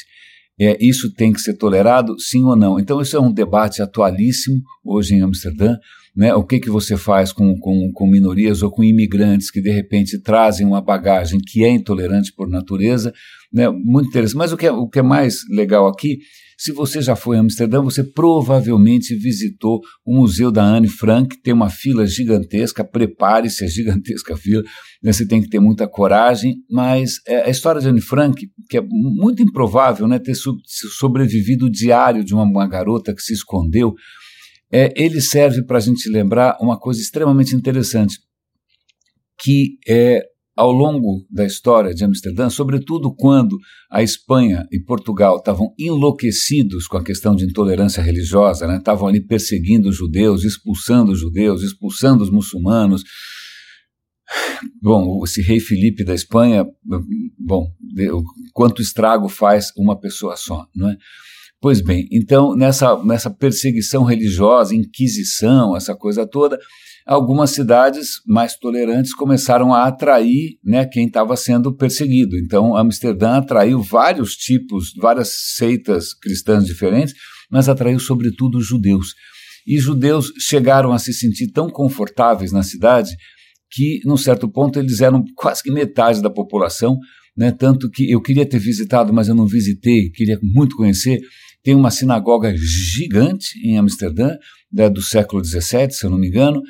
É, 0.60 0.78
isso 0.80 1.14
tem 1.14 1.32
que 1.32 1.40
ser 1.40 1.56
tolerado, 1.56 2.20
sim 2.20 2.44
ou 2.44 2.56
não? 2.56 2.80
Então, 2.80 3.02
isso 3.02 3.16
é 3.16 3.20
um 3.20 3.32
debate 3.32 3.82
atualíssimo 3.82 4.62
hoje 4.84 5.16
em 5.16 5.22
Amsterdã. 5.22 5.78
Né? 6.16 6.34
O 6.36 6.44
que, 6.44 6.60
que 6.60 6.70
você 6.70 6.98
faz 6.98 7.32
com, 7.32 7.58
com, 7.58 7.92
com 7.94 8.08
minorias 8.08 8.62
ou 8.62 8.70
com 8.70 8.84
imigrantes 8.84 9.50
que, 9.50 9.62
de 9.62 9.70
repente, 9.70 10.22
trazem 10.22 10.68
uma 10.68 10.82
bagagem 10.82 11.40
que 11.40 11.64
é 11.64 11.70
intolerante 11.70 12.34
por 12.34 12.50
natureza? 12.50 13.14
Né? 13.54 13.70
Muito 13.70 14.10
interessante. 14.10 14.38
Mas 14.38 14.52
o 14.52 14.58
que, 14.58 14.68
é, 14.68 14.72
o 14.72 14.88
que 14.88 15.00
é 15.00 15.04
mais 15.04 15.38
legal 15.50 15.88
aqui 15.88 16.20
se 16.60 16.74
você 16.74 17.02
já 17.02 17.16
foi 17.16 17.38
a 17.38 17.40
Amsterdã, 17.40 17.82
você 17.82 18.04
provavelmente 18.04 19.16
visitou 19.16 19.80
o 20.06 20.14
Museu 20.14 20.52
da 20.52 20.62
Anne 20.62 20.90
Frank, 20.90 21.42
tem 21.42 21.54
uma 21.54 21.70
fila 21.70 22.06
gigantesca, 22.06 22.84
prepare-se 22.84 23.64
a 23.64 23.68
gigantesca 23.70 24.36
fila, 24.36 24.62
né? 25.02 25.14
você 25.14 25.26
tem 25.26 25.42
que 25.42 25.48
ter 25.48 25.62
muita 25.62 25.88
coragem, 25.88 26.58
mas 26.70 27.22
é, 27.26 27.44
a 27.44 27.50
história 27.50 27.80
de 27.80 27.88
Anne 27.88 28.02
Frank, 28.02 28.46
que 28.70 28.78
é 28.78 28.82
muito 28.82 29.42
improvável 29.42 30.06
né, 30.06 30.20
ter 30.20 30.36
sobrevivido 31.00 31.68
o 31.68 31.72
diário 31.72 32.26
de 32.26 32.34
uma, 32.34 32.44
uma 32.44 32.68
garota 32.68 33.16
que 33.16 33.22
se 33.22 33.32
escondeu, 33.32 33.94
é, 34.70 34.94
ele 35.02 35.22
serve 35.22 35.64
para 35.64 35.78
a 35.78 35.82
gente 35.82 36.10
lembrar 36.10 36.58
uma 36.60 36.78
coisa 36.78 37.00
extremamente 37.00 37.56
interessante, 37.56 38.18
que 39.42 39.78
é 39.88 40.26
ao 40.60 40.74
longo 40.74 41.26
da 41.32 41.46
história 41.46 41.94
de 41.94 42.04
Amsterdã, 42.04 42.50
sobretudo 42.50 43.16
quando 43.16 43.58
a 43.90 44.04
Espanha 44.04 44.68
e 44.70 44.78
Portugal 44.78 45.38
estavam 45.38 45.74
enlouquecidos 45.80 46.86
com 46.86 46.98
a 46.98 47.04
questão 47.04 47.34
de 47.34 47.46
intolerância 47.46 48.04
religiosa, 48.04 48.68
né? 48.68 48.76
estavam 48.76 49.08
ali 49.08 49.26
perseguindo 49.26 49.88
os 49.88 49.96
judeus, 49.96 50.44
expulsando 50.44 51.14
os 51.14 51.20
judeus, 51.22 51.64
expulsando 51.64 52.26
os 52.26 52.30
muçulmanos. 52.30 53.06
Bom, 54.82 55.24
esse 55.24 55.42
rei 55.42 55.62
Felipe 55.62 56.04
da 56.04 56.14
Espanha, 56.14 56.66
bom, 57.40 57.66
quanto 58.52 58.82
estrago 58.82 59.30
faz 59.30 59.72
uma 59.78 59.98
pessoa 59.98 60.36
só, 60.36 60.68
não 60.76 60.90
é? 60.90 60.98
Pois 61.62 61.80
bem, 61.80 62.06
então 62.12 62.54
nessa, 62.54 63.02
nessa 63.06 63.30
perseguição 63.30 64.04
religiosa, 64.04 64.76
inquisição, 64.76 65.76
essa 65.76 65.96
coisa 65.96 66.28
toda, 66.28 66.60
algumas 67.10 67.50
cidades 67.50 68.22
mais 68.28 68.56
tolerantes 68.56 69.16
começaram 69.16 69.74
a 69.74 69.88
atrair 69.88 70.60
né, 70.64 70.86
quem 70.86 71.08
estava 71.08 71.36
sendo 71.36 71.76
perseguido. 71.76 72.38
Então, 72.38 72.78
Amsterdã 72.78 73.38
atraiu 73.38 73.82
vários 73.82 74.36
tipos, 74.36 74.94
várias 74.96 75.56
seitas 75.56 76.14
cristãs 76.14 76.66
diferentes, 76.66 77.16
mas 77.50 77.68
atraiu 77.68 78.00
sobretudo 78.00 78.60
os 78.60 78.68
judeus. 78.68 79.16
E 79.66 79.80
judeus 79.80 80.32
chegaram 80.38 80.92
a 80.92 81.00
se 81.00 81.12
sentir 81.12 81.52
tão 81.52 81.68
confortáveis 81.68 82.52
na 82.52 82.62
cidade 82.62 83.18
que, 83.72 84.02
num 84.06 84.18
certo 84.18 84.48
ponto, 84.48 84.78
eles 84.78 85.02
eram 85.02 85.24
quase 85.36 85.64
que 85.64 85.72
metade 85.72 86.22
da 86.22 86.30
população, 86.30 86.96
né, 87.36 87.52
tanto 87.52 87.90
que 87.90 88.12
eu 88.12 88.22
queria 88.22 88.46
ter 88.46 88.60
visitado, 88.60 89.12
mas 89.12 89.28
eu 89.28 89.34
não 89.34 89.48
visitei, 89.48 90.12
queria 90.12 90.38
muito 90.44 90.76
conhecer. 90.76 91.20
Tem 91.64 91.74
uma 91.74 91.90
sinagoga 91.90 92.54
gigante 92.56 93.48
em 93.66 93.80
Amsterdã, 93.80 94.36
né, 94.72 94.92
do 94.92 95.02
século 95.02 95.44
XVII, 95.44 95.90
se 95.90 96.06
eu 96.06 96.12
não 96.12 96.20
me 96.20 96.28
engano, 96.28 96.62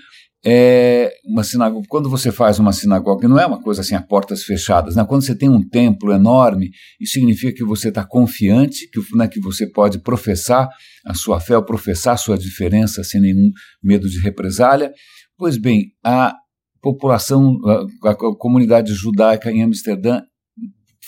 é 0.45 1.11
uma 1.25 1.43
sinagoga, 1.43 1.85
quando 1.89 2.09
você 2.09 2.31
faz 2.31 2.59
uma 2.59 2.71
sinagoga, 2.71 3.27
não 3.27 3.39
é 3.39 3.45
uma 3.45 3.61
coisa 3.61 3.81
assim 3.81 3.95
a 3.95 4.01
portas 4.01 4.43
fechadas, 4.43 4.95
né? 4.95 5.05
quando 5.05 5.23
você 5.23 5.35
tem 5.35 5.49
um 5.49 5.61
templo 5.61 6.13
enorme, 6.13 6.69
isso 6.99 7.13
significa 7.13 7.53
que 7.53 7.63
você 7.63 7.89
está 7.89 8.05
confiante, 8.05 8.89
que, 8.89 8.99
né, 9.17 9.27
que 9.27 9.39
você 9.39 9.67
pode 9.69 9.99
professar 9.99 10.69
a 11.05 11.13
sua 11.13 11.39
fé, 11.39 11.57
ou 11.57 11.63
professar 11.63 12.13
a 12.13 12.17
sua 12.17 12.37
diferença 12.37 13.03
sem 13.03 13.19
nenhum 13.19 13.51
medo 13.83 14.09
de 14.09 14.19
represália. 14.21 14.93
Pois 15.37 15.57
bem, 15.57 15.87
a 16.03 16.33
população, 16.81 17.57
a, 18.03 18.11
a 18.11 18.15
comunidade 18.37 18.93
judaica 18.93 19.51
em 19.51 19.63
Amsterdã 19.63 20.21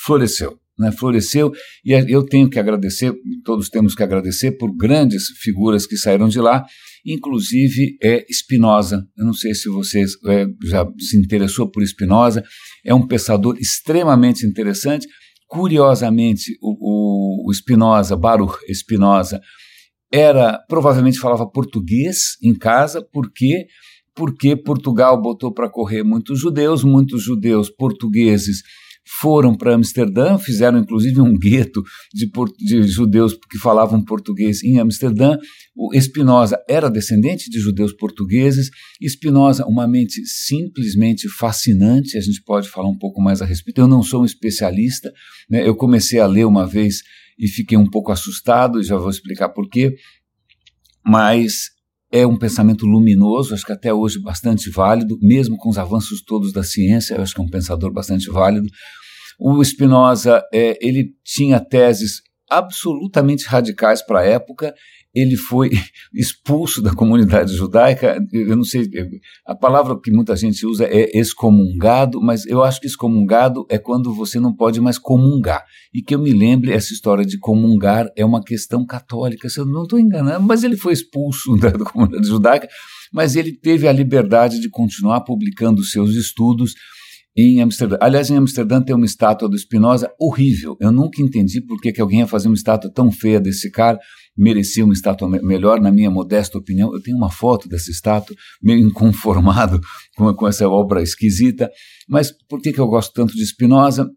floresceu 0.05 0.61
né, 0.81 0.91
floresceu 0.91 1.51
e 1.85 1.91
eu 1.91 2.25
tenho 2.25 2.49
que 2.49 2.59
agradecer, 2.59 3.13
todos 3.45 3.69
temos 3.69 3.93
que 3.93 4.01
agradecer 4.01 4.53
por 4.53 4.75
grandes 4.75 5.27
figuras 5.41 5.85
que 5.85 5.95
saíram 5.95 6.27
de 6.27 6.41
lá, 6.41 6.65
inclusive 7.05 7.97
é 8.01 8.25
Spinoza. 8.31 9.05
Eu 9.17 9.25
não 9.25 9.33
sei 9.33 9.53
se 9.53 9.69
você 9.69 10.03
é, 10.27 10.45
já 10.65 10.85
se 10.99 11.17
interessou 11.17 11.69
por 11.69 11.85
Spinoza, 11.85 12.43
é 12.85 12.93
um 12.93 13.07
pensador 13.07 13.57
extremamente 13.59 14.45
interessante. 14.45 15.07
Curiosamente, 15.47 16.57
o, 16.61 17.49
o 17.49 17.53
Spinoza, 17.53 18.15
Baruch 18.15 18.57
Spinoza, 18.73 19.41
era 20.11 20.59
provavelmente 20.67 21.19
falava 21.19 21.49
português 21.49 22.37
em 22.43 22.53
casa, 22.53 23.01
porque 23.11 23.65
porque 24.13 24.57
Portugal 24.57 25.19
botou 25.21 25.53
para 25.53 25.69
correr 25.69 26.03
muitos 26.03 26.39
judeus, 26.39 26.83
muitos 26.83 27.23
judeus 27.23 27.69
portugueses 27.69 28.61
foram 29.19 29.55
para 29.55 29.73
Amsterdã, 29.73 30.37
fizeram 30.37 30.79
inclusive 30.79 31.19
um 31.21 31.37
gueto 31.37 31.81
de, 32.13 32.29
de, 32.59 32.87
judeus 32.87 33.33
que 33.49 33.57
falavam 33.57 34.03
português 34.03 34.63
em 34.63 34.79
Amsterdã. 34.79 35.37
O 35.75 35.93
Spinoza 35.99 36.59
era 36.69 36.89
descendente 36.89 37.49
de 37.49 37.59
judeus 37.59 37.93
portugueses. 37.93 38.69
Spinoza, 39.03 39.65
uma 39.65 39.87
mente 39.87 40.25
simplesmente 40.25 41.27
fascinante, 41.29 42.17
a 42.17 42.21
gente 42.21 42.41
pode 42.43 42.69
falar 42.69 42.89
um 42.89 42.97
pouco 42.97 43.21
mais 43.21 43.41
a 43.41 43.45
respeito. 43.45 43.81
Eu 43.81 43.87
não 43.87 44.03
sou 44.03 44.21
um 44.21 44.25
especialista, 44.25 45.11
né? 45.49 45.67
eu 45.67 45.75
comecei 45.75 46.19
a 46.19 46.27
ler 46.27 46.45
uma 46.45 46.67
vez 46.67 47.01
e 47.39 47.47
fiquei 47.47 47.77
um 47.77 47.89
pouco 47.89 48.11
assustado, 48.11 48.83
já 48.83 48.97
vou 48.97 49.09
explicar 49.09 49.49
por 49.49 49.67
quê, 49.67 49.95
mas 51.03 51.70
é 52.11 52.27
um 52.27 52.37
pensamento 52.37 52.85
luminoso, 52.85 53.53
acho 53.53 53.65
que 53.65 53.71
até 53.71 53.93
hoje 53.93 54.21
bastante 54.21 54.69
válido, 54.69 55.17
mesmo 55.21 55.55
com 55.57 55.69
os 55.69 55.77
avanços 55.77 56.21
todos 56.21 56.51
da 56.51 56.63
ciência, 56.63 57.15
eu 57.15 57.21
acho 57.21 57.33
que 57.33 57.39
é 57.39 57.43
um 57.43 57.49
pensador 57.49 57.91
bastante 57.93 58.29
válido. 58.29 58.67
O 59.39 59.63
Spinoza, 59.63 60.43
é, 60.53 60.77
ele 60.85 61.13
tinha 61.23 61.59
teses 61.59 62.21
absolutamente 62.49 63.47
radicais 63.47 64.05
para 64.05 64.19
a 64.19 64.25
época. 64.25 64.75
Ele 65.13 65.35
foi 65.35 65.71
expulso 66.13 66.81
da 66.81 66.93
comunidade 66.93 67.53
judaica. 67.53 68.17
Eu 68.31 68.55
não 68.55 68.63
sei, 68.63 68.89
a 69.45 69.55
palavra 69.55 69.99
que 69.99 70.11
muita 70.11 70.35
gente 70.35 70.65
usa 70.65 70.85
é 70.85 71.17
excomungado, 71.17 72.21
mas 72.21 72.45
eu 72.45 72.63
acho 72.63 72.79
que 72.79 72.87
excomungado 72.87 73.65
é 73.69 73.77
quando 73.77 74.13
você 74.13 74.39
não 74.39 74.53
pode 74.53 74.79
mais 74.79 74.97
comungar. 74.97 75.63
E 75.93 76.01
que 76.01 76.15
eu 76.15 76.19
me 76.19 76.31
lembre, 76.31 76.71
essa 76.71 76.93
história 76.93 77.25
de 77.25 77.37
comungar 77.37 78.09
é 78.15 78.25
uma 78.25 78.43
questão 78.43 78.85
católica, 78.85 79.49
se 79.49 79.59
eu 79.59 79.65
não 79.65 79.83
estou 79.83 79.99
enganando, 79.99 80.45
mas 80.45 80.63
ele 80.63 80.77
foi 80.77 80.93
expulso 80.93 81.55
da 81.59 81.71
comunidade 81.71 82.27
judaica, 82.27 82.67
mas 83.13 83.35
ele 83.35 83.51
teve 83.51 83.87
a 83.87 83.91
liberdade 83.91 84.59
de 84.59 84.69
continuar 84.69 85.21
publicando 85.21 85.83
seus 85.83 86.15
estudos 86.15 86.73
em 87.35 87.61
Amsterdã. 87.61 87.97
Aliás, 88.01 88.29
em 88.29 88.37
Amsterdã 88.37 88.81
tem 88.81 88.95
uma 88.95 89.05
estátua 89.05 89.47
do 89.47 89.57
Spinoza 89.57 90.11
horrível. 90.19 90.75
Eu 90.79 90.91
nunca 90.91 91.21
entendi 91.21 91.61
por 91.61 91.79
que, 91.79 91.91
que 91.91 92.01
alguém 92.01 92.19
ia 92.19 92.27
fazer 92.27 92.47
uma 92.47 92.55
estátua 92.55 92.91
tão 92.93 93.11
feia 93.11 93.39
desse 93.39 93.71
cara. 93.71 93.97
Merecia 94.37 94.83
uma 94.83 94.93
estátua 94.93 95.29
me 95.29 95.41
melhor, 95.41 95.79
na 95.79 95.91
minha 95.91 96.09
modesta 96.09 96.57
opinião. 96.57 96.93
Eu 96.93 97.01
tenho 97.01 97.17
uma 97.17 97.29
foto 97.29 97.67
dessa 97.69 97.91
estátua, 97.91 98.35
meio 98.61 98.79
inconformado 98.79 99.79
com, 100.15 100.33
com 100.33 100.47
essa 100.47 100.67
obra 100.67 101.01
esquisita. 101.01 101.69
Mas 102.07 102.31
por 102.49 102.61
que, 102.61 102.71
que 102.71 102.79
eu 102.79 102.87
gosto 102.87 103.13
tanto 103.13 103.33
de 103.33 103.45
Spinoza? 103.45 104.09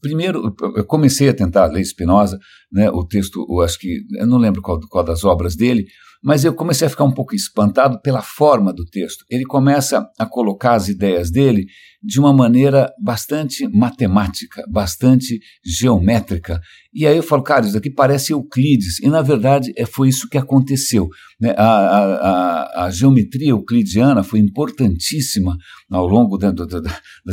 Primeiro, 0.00 0.54
eu 0.76 0.84
comecei 0.84 1.28
a 1.28 1.34
tentar 1.34 1.66
ler 1.66 1.84
Spinoza, 1.84 2.38
né, 2.72 2.90
o 2.90 3.04
texto, 3.04 3.46
eu 3.48 3.60
acho 3.60 3.78
que, 3.78 4.02
eu 4.18 4.26
não 4.26 4.38
lembro 4.38 4.62
qual, 4.62 4.80
qual 4.88 5.04
das 5.04 5.24
obras 5.24 5.56
dele, 5.56 5.86
mas 6.22 6.44
eu 6.44 6.52
comecei 6.52 6.86
a 6.86 6.90
ficar 6.90 7.04
um 7.04 7.12
pouco 7.12 7.34
espantado 7.34 8.00
pela 8.02 8.20
forma 8.20 8.72
do 8.72 8.84
texto. 8.84 9.24
Ele 9.30 9.44
começa 9.44 10.06
a 10.18 10.26
colocar 10.26 10.74
as 10.74 10.88
ideias 10.88 11.30
dele 11.30 11.66
de 12.02 12.20
uma 12.20 12.32
maneira 12.32 12.92
bastante 13.02 13.66
matemática, 13.68 14.62
bastante 14.70 15.40
geométrica. 15.64 16.60
E 16.92 17.06
aí 17.06 17.16
eu 17.16 17.22
falo, 17.22 17.42
cara, 17.42 17.66
isso 17.66 17.76
aqui 17.76 17.90
parece 17.90 18.32
Euclides. 18.32 19.00
E 19.00 19.08
na 19.08 19.22
verdade 19.22 19.72
é, 19.76 19.86
foi 19.86 20.08
isso 20.08 20.28
que 20.28 20.36
aconteceu. 20.36 21.08
Né? 21.40 21.54
A, 21.56 21.64
a, 21.64 22.04
a, 22.04 22.84
a, 22.84 22.90
geometria 22.90 23.50
euclidiana 23.50 24.22
foi 24.22 24.40
importantíssima 24.40 25.56
ao 25.90 26.06
longo 26.06 26.36
da, 26.36 26.50
da, 26.50 26.66
da, 26.66 26.80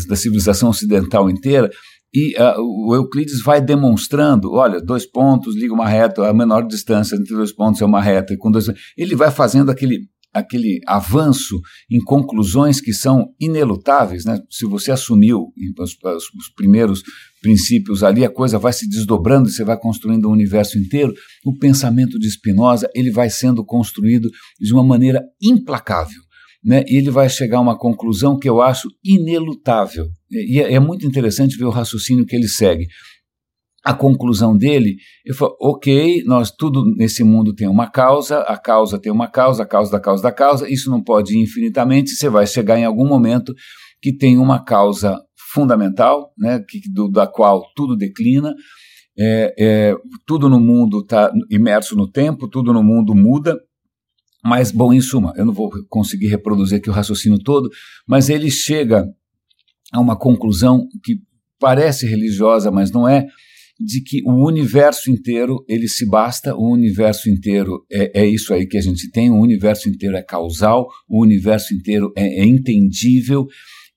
da 0.08 0.16
civilização 0.16 0.70
ocidental 0.70 1.30
inteira 1.30 1.70
e 2.14 2.36
uh, 2.42 2.60
o 2.60 2.96
Euclides 2.96 3.42
vai 3.42 3.62
demonstrando, 3.62 4.52
olha, 4.54 4.82
dois 4.82 5.06
pontos, 5.06 5.56
liga 5.56 5.74
uma 5.74 5.88
reta, 5.88 6.28
a 6.28 6.34
menor 6.34 6.66
distância 6.66 7.16
entre 7.16 7.36
dois 7.36 7.52
pontos 7.52 7.82
é 7.82 7.86
uma 7.86 8.02
reta, 8.02 8.34
e 8.34 8.38
com 8.38 8.50
dois, 8.50 8.68
ele 8.98 9.16
vai 9.16 9.30
fazendo 9.30 9.70
aquele, 9.70 10.08
aquele 10.34 10.80
avanço 10.88 11.60
em 11.92 12.00
conclusões 12.00 12.80
que 12.80 12.94
são 12.94 13.34
inelutáveis, 13.40 14.24
né? 14.24 14.40
Se 14.50 14.66
você 14.66 14.92
assumiu 14.92 15.48
os, 15.80 15.92
os, 15.92 16.50
primeiros 16.56 17.04
princípios 17.42 18.04
ali, 18.04 18.24
a 18.24 18.30
coisa 18.30 18.58
vai 18.58 18.72
se 18.72 18.88
desdobrando 18.88 19.50
e 19.50 19.52
você 19.52 19.64
vai 19.64 19.78
construindo 19.78 20.26
o 20.26 20.30
um 20.30 20.34
universo 20.34 20.78
inteiro. 20.78 21.14
O 21.46 21.58
pensamento 21.58 22.18
de 22.18 22.30
Spinoza 22.32 22.90
ele 22.96 23.12
vai 23.12 23.30
sendo 23.30 23.66
construído 23.66 24.30
de 24.60 24.74
uma 24.74 24.84
maneira 24.84 25.24
implacável. 25.42 26.27
Né, 26.68 26.84
ele 26.86 27.10
vai 27.10 27.30
chegar 27.30 27.60
a 27.60 27.62
uma 27.62 27.78
conclusão 27.78 28.38
que 28.38 28.50
eu 28.50 28.62
acho 28.62 28.90
inelutável. 29.02 30.08
E 30.30 30.60
é, 30.60 30.74
é 30.74 30.80
muito 30.82 31.08
interessante 31.08 31.58
ver 31.58 31.64
o 31.64 31.70
raciocínio 31.70 32.26
que 32.26 32.36
ele 32.36 32.48
segue 32.48 32.88
a 33.88 33.94
conclusão 33.94 34.58
dele, 34.58 34.98
ele 35.26 35.34
falou, 35.34 35.56
ok, 35.62 36.22
nós 36.26 36.52
tudo 36.52 36.84
nesse 36.98 37.24
mundo 37.24 37.56
tem 37.56 37.70
uma 37.70 37.90
causa, 37.90 38.40
a 38.40 38.58
causa 38.58 39.00
tem 39.00 39.10
uma 39.10 39.30
causa, 39.30 39.64
a 39.64 39.66
causa 39.66 39.90
da 39.90 39.98
causa 39.98 40.24
da 40.24 40.32
causa, 40.32 40.70
isso 40.70 40.92
não 40.92 41.02
pode 41.02 41.38
ir 41.38 41.42
infinitamente, 41.42 42.12
você 42.12 42.28
vai 42.28 42.46
chegar 42.46 42.78
em 42.78 42.84
algum 42.84 43.08
momento 43.08 43.54
que 44.02 44.14
tem 44.14 44.38
uma 44.38 44.62
causa 44.62 45.18
fundamental, 45.54 46.34
né, 46.38 46.62
que, 46.68 46.82
do, 46.94 47.10
da 47.10 47.26
qual 47.28 47.64
tudo 47.78 47.96
declina, 47.96 48.54
é, 49.18 49.56
é, 49.58 49.96
tudo 50.26 50.50
no 50.50 50.60
mundo 50.60 51.00
está 51.00 51.32
imerso 51.50 51.96
no 51.96 52.12
tempo, 52.12 52.50
tudo 52.50 52.74
no 52.74 52.84
mundo 52.84 53.16
muda, 53.16 53.58
mas, 54.44 54.72
bom, 54.72 54.94
em 54.94 55.02
suma, 55.02 55.34
eu 55.36 55.46
não 55.46 55.54
vou 55.54 55.70
conseguir 55.90 56.28
reproduzir 56.28 56.78
aqui 56.78 56.90
o 56.90 56.94
raciocínio 56.94 57.40
todo, 57.40 57.70
mas 58.08 58.30
ele 58.30 58.50
chega 58.50 59.06
a 59.92 60.00
uma 60.00 60.18
conclusão 60.18 60.88
que 61.04 61.20
parece 61.60 62.06
religiosa, 62.08 62.72
mas 62.72 62.92
não 62.92 63.08
é, 63.08 63.26
de 63.80 64.02
que 64.02 64.22
o 64.26 64.46
universo 64.46 65.12
inteiro 65.12 65.64
ele 65.68 65.88
se 65.88 66.08
basta, 66.08 66.56
o 66.56 66.72
universo 66.72 67.30
inteiro 67.30 67.86
é, 67.92 68.22
é 68.22 68.26
isso 68.26 68.54
aí 68.54 68.66
que 68.66 68.78
a 68.78 68.82
gente 68.82 69.10
tem, 69.12 69.30
o 69.30 69.40
universo 69.40 69.90
inteiro 69.90 70.16
é 70.16 70.24
causal, 70.24 70.88
o 71.08 71.22
universo 71.22 71.74
inteiro 71.74 72.12
é, 72.16 72.42
é 72.42 72.46
entendível 72.46 73.46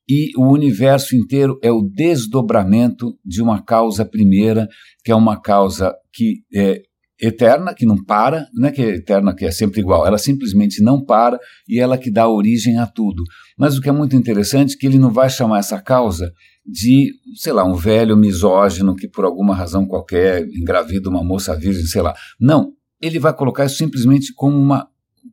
e 0.08 0.32
o 0.36 0.52
universo 0.52 1.16
inteiro 1.16 1.58
é 1.62 1.70
o 1.70 1.82
desdobramento 1.82 3.16
de 3.24 3.40
uma 3.40 3.62
causa 3.62 4.04
primeira, 4.04 4.68
que 5.04 5.12
é 5.12 5.14
uma 5.14 5.40
causa 5.40 5.94
que 6.12 6.42
é 6.54 6.82
eterna, 7.22 7.74
que 7.74 7.84
não 7.84 8.02
para, 8.02 8.46
não 8.54 8.68
é 8.68 8.72
que 8.72 8.82
é 8.82 8.96
eterna, 8.96 9.34
que 9.34 9.44
é 9.44 9.50
sempre 9.50 9.80
igual, 9.80 10.06
ela 10.06 10.18
simplesmente 10.18 10.82
não 10.82 11.04
para 11.04 11.38
e 11.68 11.78
ela 11.78 11.98
que 11.98 12.10
dá 12.10 12.28
origem 12.28 12.78
a 12.78 12.86
tudo. 12.86 13.22
Mas 13.58 13.76
o 13.76 13.80
que 13.80 13.88
é 13.88 13.92
muito 13.92 14.16
interessante 14.16 14.74
é 14.74 14.78
que 14.78 14.86
ele 14.86 14.98
não 14.98 15.10
vai 15.10 15.28
chamar 15.28 15.58
essa 15.58 15.80
causa 15.80 16.32
de, 16.64 17.12
sei 17.36 17.52
lá, 17.52 17.64
um 17.64 17.74
velho 17.74 18.16
misógino 18.16 18.94
que 18.94 19.08
por 19.08 19.24
alguma 19.24 19.54
razão 19.54 19.86
qualquer 19.86 20.46
engravida 20.48 21.08
uma 21.08 21.24
moça 21.24 21.56
virgem, 21.56 21.84
sei 21.84 22.02
lá. 22.02 22.14
Não, 22.40 22.72
ele 23.00 23.18
vai 23.18 23.34
colocar 23.34 23.64
isso 23.64 23.76
simplesmente 23.76 24.32
como 24.34 24.56
uma 24.56 24.86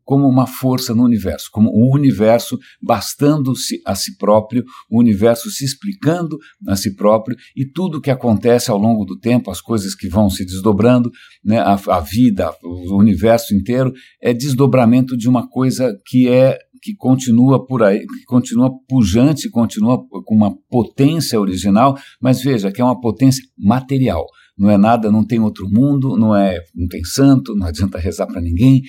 como 0.03 0.27
uma 0.27 0.47
força 0.47 0.93
no 0.95 1.03
universo, 1.03 1.49
como 1.51 1.69
o 1.69 1.93
universo 1.93 2.57
bastando-se 2.81 3.81
a 3.85 3.93
si 3.93 4.17
próprio, 4.17 4.63
o 4.89 4.99
universo 4.99 5.49
se 5.49 5.65
explicando 5.65 6.37
a 6.67 6.75
si 6.75 6.95
próprio 6.95 7.35
e 7.55 7.65
tudo 7.65 8.01
que 8.01 8.11
acontece 8.11 8.71
ao 8.71 8.77
longo 8.77 9.05
do 9.05 9.17
tempo, 9.17 9.51
as 9.51 9.61
coisas 9.61 9.93
que 9.93 10.07
vão 10.07 10.29
se 10.29 10.45
desdobrando, 10.45 11.11
né, 11.43 11.59
a, 11.59 11.73
a 11.73 11.99
vida, 11.99 12.53
o 12.63 12.97
universo 12.97 13.53
inteiro, 13.53 13.91
é 14.21 14.33
desdobramento 14.33 15.17
de 15.17 15.27
uma 15.27 15.47
coisa 15.47 15.93
que 16.05 16.29
é 16.29 16.57
que 16.81 16.95
continua 16.95 17.65
por 17.65 17.83
aí, 17.83 17.99
que 17.99 18.23
continua 18.25 18.71
pujante, 18.87 19.49
continua 19.49 19.97
com 20.07 20.35
uma 20.35 20.55
potência 20.69 21.39
original, 21.39 21.97
mas 22.21 22.41
veja 22.41 22.71
que 22.71 22.79
é 22.79 22.83
uma 22.83 22.99
potência 22.99 23.43
material. 23.57 24.25
Não 24.57 24.69
é 24.69 24.77
nada, 24.77 25.11
não 25.11 25.25
tem 25.25 25.39
outro 25.39 25.67
mundo, 25.69 26.17
não 26.17 26.35
é, 26.35 26.59
não 26.73 26.87
tem 26.87 27.03
santo, 27.03 27.55
não 27.55 27.67
adianta 27.67 27.99
rezar 27.99 28.25
para 28.25 28.41
ninguém. 28.41 28.81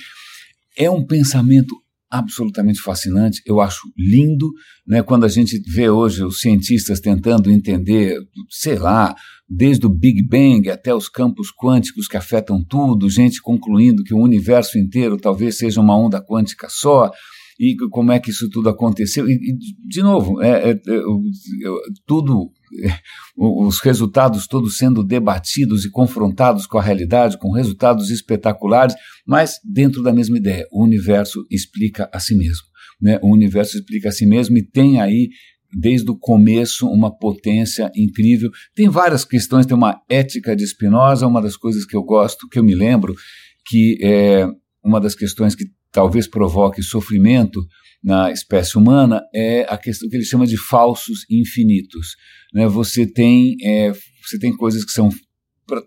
É 0.78 0.88
um 0.90 1.04
pensamento 1.04 1.75
absolutamente 2.11 2.80
fascinante, 2.80 3.42
eu 3.44 3.61
acho 3.61 3.82
lindo, 3.97 4.50
né, 4.87 5.02
quando 5.02 5.25
a 5.25 5.28
gente 5.28 5.61
vê 5.70 5.90
hoje 5.90 6.25
os 6.25 6.40
cientistas 6.40 7.00
tentando 7.00 7.50
entender, 7.50 8.16
sei 8.49 8.78
lá, 8.78 9.14
desde 9.47 9.87
o 9.87 9.90
Big 9.90 10.26
Bang 10.26 10.70
até 10.70 10.94
os 10.94 11.08
campos 11.08 11.49
quânticos 11.52 12.08
que 12.08 12.16
afetam 12.16 12.64
tudo, 12.64 13.11
gente 13.11 13.42
concluindo 13.42 14.02
que 14.04 14.14
o 14.14 14.23
universo 14.23 14.78
inteiro 14.78 15.19
talvez 15.19 15.58
seja 15.58 15.80
uma 15.80 15.99
onda 15.99 16.25
quântica 16.25 16.69
só, 16.71 17.10
e 17.58 17.76
como 17.91 18.12
é 18.12 18.21
que 18.21 18.30
isso 18.30 18.49
tudo 18.49 18.69
aconteceu. 18.69 19.28
E, 19.28 19.36
de 19.86 20.00
novo, 20.00 20.41
é, 20.41 20.71
é, 20.71 20.71
é, 20.71 21.02
tudo, 22.06 22.45
é, 22.45 22.57
os 23.37 23.81
resultados 23.81 24.47
todos 24.47 24.76
sendo 24.76 25.02
debatidos 25.02 25.85
e 25.85 25.91
confrontados 25.91 26.67
com 26.67 26.78
a 26.78 26.83
realidade, 26.83 27.39
com 27.39 27.52
resultados 27.52 28.11
espetaculares, 28.11 28.95
mas 29.26 29.59
dentro 29.65 30.02
da 30.02 30.13
mesma 30.13 30.39
ideia. 30.39 30.67
O 30.73 30.85
universo 30.85 31.47
explica 31.50 32.09
a 32.13 32.21
si 32.21 32.37
mesmo. 32.37 32.67
Né? 33.00 33.19
O 33.23 33.33
universo 33.33 33.76
explica 33.76 34.09
a 34.09 34.13
si 34.13 34.26
mesmo 34.26 34.57
e 34.57 34.63
tem 34.63 35.00
aí 35.00 35.28
desde 35.73 36.11
o 36.11 36.17
começo 36.17 36.87
uma 36.87 37.15
potência 37.17 37.91
incrível. 37.95 38.50
Tem 38.75 38.89
várias 38.89 39.25
questões, 39.25 39.67
tem 39.67 39.76
uma 39.76 40.00
ética 40.09 40.57
de 40.57 40.67
Spinoza, 40.67 41.26
uma 41.26 41.43
das 41.43 41.57
coisas 41.57 41.85
que 41.85 41.97
eu 41.97 42.02
gosto, 42.02 42.49
que 42.49 42.59
eu 42.59 42.65
me 42.65 42.75
lembro, 42.75 43.15
que 43.67 43.99
é 44.02 44.47
uma 44.83 45.00
das 45.00 45.15
questões 45.15 45.54
que 45.54 45.67
talvez 45.93 46.26
provoque 46.26 46.83
sofrimento 46.83 47.61
na 48.02 48.31
espécie 48.31 48.78
humana 48.78 49.23
é 49.35 49.67
a 49.69 49.76
questão 49.76 50.09
que 50.09 50.17
ele 50.17 50.25
chama 50.25 50.47
de 50.47 50.57
falsos 50.57 51.21
infinitos. 51.31 52.17
Né? 52.52 52.67
Você, 52.69 53.06
tem, 53.06 53.56
é, 53.63 53.93
você 54.23 54.39
tem 54.39 54.56
coisas 54.56 54.84
que 54.84 54.93
são. 54.93 55.08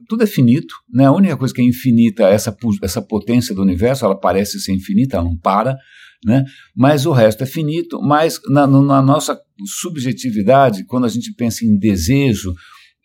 Tudo 0.08 0.24
é 0.24 0.28
finito, 0.28 0.76
né? 0.94 1.06
a 1.06 1.12
única 1.12 1.36
coisa 1.36 1.54
que 1.54 1.62
é 1.62 1.66
infinita 1.66 2.28
essa, 2.28 2.56
essa 2.84 3.02
potência 3.02 3.56
do 3.56 3.64
universo, 3.64 4.06
ela 4.06 4.16
parece 4.16 4.60
ser 4.60 4.74
infinita, 4.74 5.18
ela 5.18 5.26
não 5.26 5.36
para, 5.36 5.76
né? 6.24 6.46
mas 6.76 7.08
o 7.08 7.12
resto 7.12 7.44
é 7.44 7.48
finito. 7.48 8.00
Mas 8.00 8.40
na, 8.48 8.68
na 8.68 9.02
nossa 9.02 9.40
subjetividade, 9.82 10.86
quando 10.86 11.06
a 11.06 11.10
gente 11.10 11.34
pensa 11.34 11.66
em 11.66 11.80
desejo, 11.80 12.54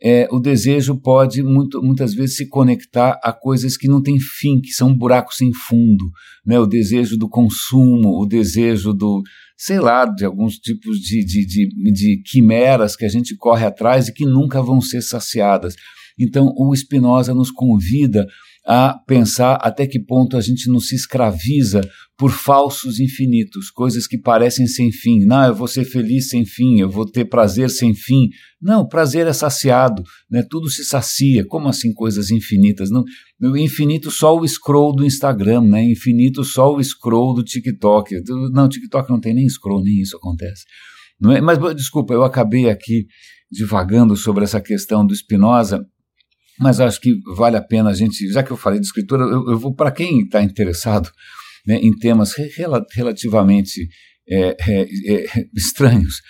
é, 0.03 0.29
o 0.31 0.39
desejo 0.39 1.01
pode 1.01 1.43
muito, 1.43 1.83
muitas 1.83 2.13
vezes 2.13 2.37
se 2.37 2.49
conectar 2.49 3.19
a 3.23 3.33
coisas 3.33 3.77
que 3.77 3.89
não 3.89 4.03
têm 4.03 4.21
fim, 4.21 4.61
que 4.61 4.71
são 4.71 4.95
buracos 4.95 5.37
sem 5.37 5.51
fundo. 5.53 6.05
Né? 6.45 6.61
O 6.61 6.67
desejo 6.67 7.17
do 7.17 7.29
consumo, 7.29 8.21
o 8.21 8.27
desejo 8.27 8.93
do, 8.93 9.23
sei 9.57 9.81
lá, 9.81 10.05
de 10.05 10.25
alguns 10.25 10.59
tipos 10.59 10.99
de, 10.99 11.25
de, 11.25 11.47
de, 11.47 11.93
de 11.93 12.23
quimeras 12.25 12.95
que 12.95 13.05
a 13.05 13.09
gente 13.09 13.35
corre 13.37 13.65
atrás 13.65 14.09
e 14.09 14.13
que 14.13 14.27
nunca 14.27 14.61
vão 14.61 14.81
ser 14.81 15.03
saciadas. 15.03 15.75
Então, 16.19 16.53
o 16.57 16.75
Spinoza 16.75 17.35
nos 17.35 17.51
convida 17.51 18.27
a 18.67 18.99
pensar 19.07 19.55
até 19.63 19.87
que 19.87 20.01
ponto 20.01 20.37
a 20.37 20.41
gente 20.41 20.69
não 20.69 20.81
se 20.81 20.97
escraviza 20.97 21.89
por 22.19 22.33
falsos 22.33 22.99
infinitos, 22.99 23.71
coisas 23.71 24.09
que 24.09 24.19
parecem 24.19 24.67
sem 24.67 24.91
fim. 24.91 25.25
Não, 25.25 25.45
eu 25.45 25.55
vou 25.55 25.69
ser 25.69 25.85
feliz 25.85 26.31
sem 26.31 26.45
fim, 26.45 26.81
eu 26.81 26.91
vou 26.91 27.09
ter 27.09 27.27
prazer 27.27 27.71
sem 27.71 27.95
fim. 27.95 28.29
Não, 28.61 28.89
prazer 28.89 29.29
é 29.29 29.33
saciado, 29.33 30.03
né? 30.29 30.43
tudo 30.51 30.69
se 30.69 30.85
sacia. 30.85 31.47
Como 31.47 31.69
assim 31.69 31.93
coisas 31.93 32.31
infinitas? 32.31 32.91
Não, 32.91 33.05
infinito 33.57 34.11
só 34.11 34.37
o 34.37 34.49
scroll 34.49 34.97
do 34.97 35.05
Instagram, 35.05 35.61
né? 35.61 35.85
infinito 35.85 36.43
só 36.43 36.75
o 36.75 36.83
scroll 36.83 37.35
do 37.35 37.45
TikTok. 37.45 38.17
Não, 38.53 38.69
TikTok 38.69 39.09
não 39.09 39.21
tem 39.21 39.33
nem 39.33 39.49
scroll, 39.49 39.83
nem 39.85 40.01
isso 40.01 40.17
acontece. 40.17 40.65
É? 41.33 41.41
Mas 41.41 41.59
desculpa, 41.77 42.15
eu 42.15 42.25
acabei 42.25 42.69
aqui 42.69 43.07
divagando 43.49 44.17
sobre 44.17 44.43
essa 44.43 44.61
questão 44.61 45.07
do 45.07 45.15
Spinoza 45.15 45.87
mas 46.59 46.81
acho 46.81 47.01
que 47.01 47.15
vale 47.37 47.57
a 47.57 47.63
pena 47.63 47.91
a 47.91 47.95
gente, 47.95 48.31
já 48.31 48.43
que 48.43 48.51
eu 48.51 48.57
falei 48.57 48.81
de 48.81 48.87
escritura, 48.87 49.23
eu, 49.25 49.51
eu 49.51 49.59
vou 49.59 49.75
para 49.75 49.91
quem 49.91 50.21
está 50.23 50.43
interessado 50.43 51.11
né, 51.67 51.77
em 51.77 51.93
temas 51.97 52.33
rel 52.57 52.73
relativamente 52.95 53.89
é, 54.29 54.57
é, 54.69 54.83
é, 54.83 55.47
estranhos. 55.55 56.21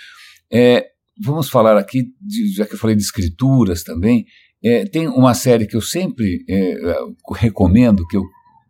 É, 0.52 0.86
vamos 1.22 1.48
falar 1.48 1.76
aqui, 1.76 2.04
de, 2.20 2.54
já 2.54 2.66
que 2.66 2.74
eu 2.74 2.78
falei 2.78 2.96
de 2.96 3.02
escrituras 3.02 3.82
também, 3.82 4.24
é, 4.64 4.84
tem 4.84 5.06
uma 5.08 5.34
série 5.34 5.66
que 5.66 5.76
eu 5.76 5.80
sempre 5.80 6.44
é, 6.48 6.74
recomendo, 7.34 8.06
que 8.06 8.16
eu 8.16 8.22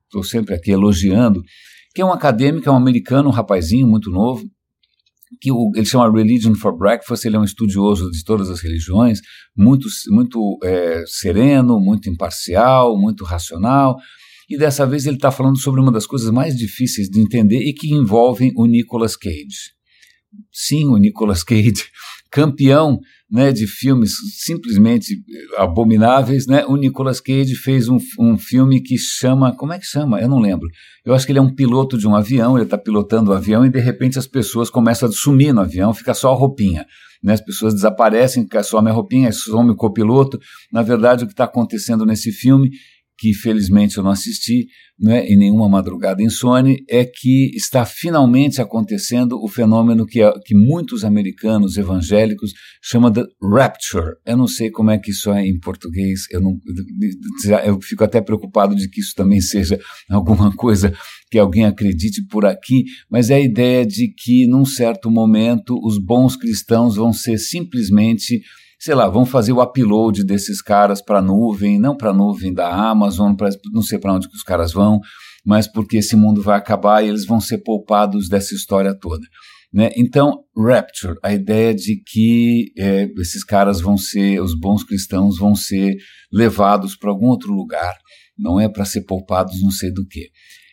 estou 0.04 0.22
sempre 0.22 0.54
aqui 0.54 0.70
elogiando, 0.70 1.42
que 1.94 2.02
é 2.02 2.04
um 2.04 2.12
acadêmico, 2.12 2.68
é 2.68 2.72
um 2.72 2.76
americano, 2.76 3.28
um 3.28 3.32
rapazinho 3.32 3.86
muito 3.86 4.10
novo, 4.10 4.44
que 5.40 5.50
o, 5.50 5.72
ele 5.74 5.86
chama 5.86 6.10
Religion 6.10 6.54
for 6.54 6.76
Breakfast, 6.76 7.24
ele 7.24 7.36
é 7.36 7.38
um 7.38 7.44
estudioso 7.44 8.10
de 8.10 8.24
todas 8.24 8.48
as 8.48 8.60
religiões, 8.60 9.20
muito, 9.56 9.88
muito 10.08 10.58
é, 10.62 11.02
sereno, 11.06 11.80
muito 11.80 12.08
imparcial, 12.08 12.98
muito 12.98 13.24
racional, 13.24 13.96
e 14.48 14.56
dessa 14.56 14.86
vez 14.86 15.06
ele 15.06 15.16
está 15.16 15.30
falando 15.30 15.58
sobre 15.58 15.80
uma 15.80 15.90
das 15.90 16.06
coisas 16.06 16.30
mais 16.30 16.56
difíceis 16.56 17.08
de 17.08 17.20
entender 17.20 17.58
e 17.58 17.72
que 17.72 17.92
envolvem 17.92 18.52
o 18.56 18.66
Nicolas 18.66 19.16
Cage. 19.16 19.74
Sim, 20.52 20.86
o 20.86 20.96
Nicolas 20.96 21.42
Cage, 21.42 21.84
campeão 22.30 23.00
né, 23.30 23.50
de 23.52 23.66
filmes 23.66 24.12
simplesmente 24.38 25.16
abomináveis, 25.56 26.46
né? 26.46 26.64
O 26.66 26.76
Nicolas 26.76 27.20
Cage 27.20 27.56
fez 27.56 27.88
um, 27.88 27.98
um 28.18 28.38
filme 28.38 28.80
que 28.80 28.96
chama, 28.96 29.54
como 29.56 29.72
é 29.72 29.78
que 29.78 29.86
chama? 29.86 30.20
Eu 30.20 30.28
não 30.28 30.38
lembro. 30.38 30.68
Eu 31.04 31.12
acho 31.12 31.26
que 31.26 31.32
ele 31.32 31.40
é 31.40 31.42
um 31.42 31.54
piloto 31.54 31.98
de 31.98 32.06
um 32.06 32.14
avião, 32.14 32.56
ele 32.56 32.64
está 32.64 32.78
pilotando 32.78 33.30
o 33.30 33.34
avião 33.34 33.66
e 33.66 33.70
de 33.70 33.80
repente 33.80 34.18
as 34.18 34.26
pessoas 34.26 34.70
começam 34.70 35.08
a 35.08 35.12
sumir 35.12 35.52
no 35.52 35.60
avião, 35.60 35.92
fica 35.92 36.14
só 36.14 36.32
a 36.32 36.36
roupinha. 36.36 36.86
Né? 37.22 37.32
As 37.32 37.40
pessoas 37.40 37.74
desaparecem, 37.74 38.46
some 38.62 38.88
a 38.88 38.92
roupinha, 38.92 39.32
some 39.32 39.70
o 39.70 39.76
copiloto. 39.76 40.38
Na 40.72 40.82
verdade, 40.82 41.24
o 41.24 41.26
que 41.26 41.32
está 41.32 41.44
acontecendo 41.44 42.06
nesse 42.06 42.30
filme 42.30 42.70
que 43.18 43.32
felizmente 43.32 43.96
eu 43.96 44.04
não 44.04 44.10
assisti, 44.10 44.66
né, 44.98 45.26
em 45.26 45.36
nenhuma 45.36 45.68
madrugada 45.68 46.22
insone, 46.22 46.84
é 46.88 47.04
que 47.04 47.50
está 47.54 47.84
finalmente 47.84 48.60
acontecendo 48.60 49.38
o 49.42 49.48
fenômeno 49.48 50.06
que, 50.06 50.22
é, 50.22 50.32
que 50.44 50.54
muitos 50.54 51.04
americanos 51.04 51.76
evangélicos 51.76 52.52
chamam 52.82 53.10
de 53.10 53.24
rapture. 53.42 54.16
Eu 54.24 54.36
não 54.36 54.46
sei 54.46 54.70
como 54.70 54.90
é 54.90 54.98
que 54.98 55.10
isso 55.10 55.30
é 55.30 55.46
em 55.46 55.58
português, 55.58 56.22
eu, 56.30 56.40
não, 56.40 56.58
eu 57.64 57.80
fico 57.80 58.04
até 58.04 58.20
preocupado 58.20 58.74
de 58.74 58.88
que 58.88 59.00
isso 59.00 59.12
também 59.14 59.40
seja 59.40 59.78
alguma 60.10 60.54
coisa 60.54 60.92
que 61.30 61.38
alguém 61.38 61.64
acredite 61.64 62.24
por 62.26 62.46
aqui, 62.46 62.84
mas 63.10 63.30
é 63.30 63.36
a 63.36 63.40
ideia 63.40 63.84
de 63.84 64.12
que 64.16 64.46
num 64.46 64.64
certo 64.64 65.10
momento 65.10 65.74
os 65.82 65.98
bons 65.98 66.36
cristãos 66.36 66.96
vão 66.96 67.12
ser 67.12 67.38
simplesmente 67.38 68.40
sei 68.86 68.94
lá, 68.94 69.08
vão 69.08 69.26
fazer 69.26 69.50
o 69.50 69.60
upload 69.60 70.24
desses 70.24 70.62
caras 70.62 71.02
para 71.02 71.18
a 71.18 71.22
nuvem, 71.22 71.76
não 71.76 71.96
para 71.96 72.10
a 72.10 72.14
nuvem 72.14 72.54
da 72.54 72.72
Amazon, 72.72 73.34
pra, 73.34 73.48
não 73.72 73.82
sei 73.82 73.98
para 73.98 74.14
onde 74.14 74.28
que 74.28 74.36
os 74.36 74.44
caras 74.44 74.72
vão, 74.72 75.00
mas 75.44 75.66
porque 75.66 75.96
esse 75.96 76.14
mundo 76.14 76.40
vai 76.40 76.56
acabar 76.56 77.02
e 77.02 77.08
eles 77.08 77.26
vão 77.26 77.40
ser 77.40 77.58
poupados 77.58 78.28
dessa 78.28 78.54
história 78.54 78.96
toda. 78.96 79.26
Né? 79.74 79.90
Então, 79.96 80.44
Rapture, 80.56 81.18
a 81.20 81.34
ideia 81.34 81.74
de 81.74 82.00
que 82.00 82.66
é, 82.78 83.08
esses 83.18 83.42
caras 83.42 83.80
vão 83.80 83.98
ser, 83.98 84.40
os 84.40 84.56
bons 84.56 84.84
cristãos 84.84 85.36
vão 85.36 85.56
ser 85.56 85.96
levados 86.32 86.96
para 86.96 87.10
algum 87.10 87.26
outro 87.26 87.52
lugar, 87.52 87.96
não 88.38 88.60
é 88.60 88.68
para 88.68 88.84
ser 88.84 89.00
poupados 89.00 89.60
não 89.60 89.72
sei 89.72 89.92
do 89.92 90.06
que. 90.06 90.28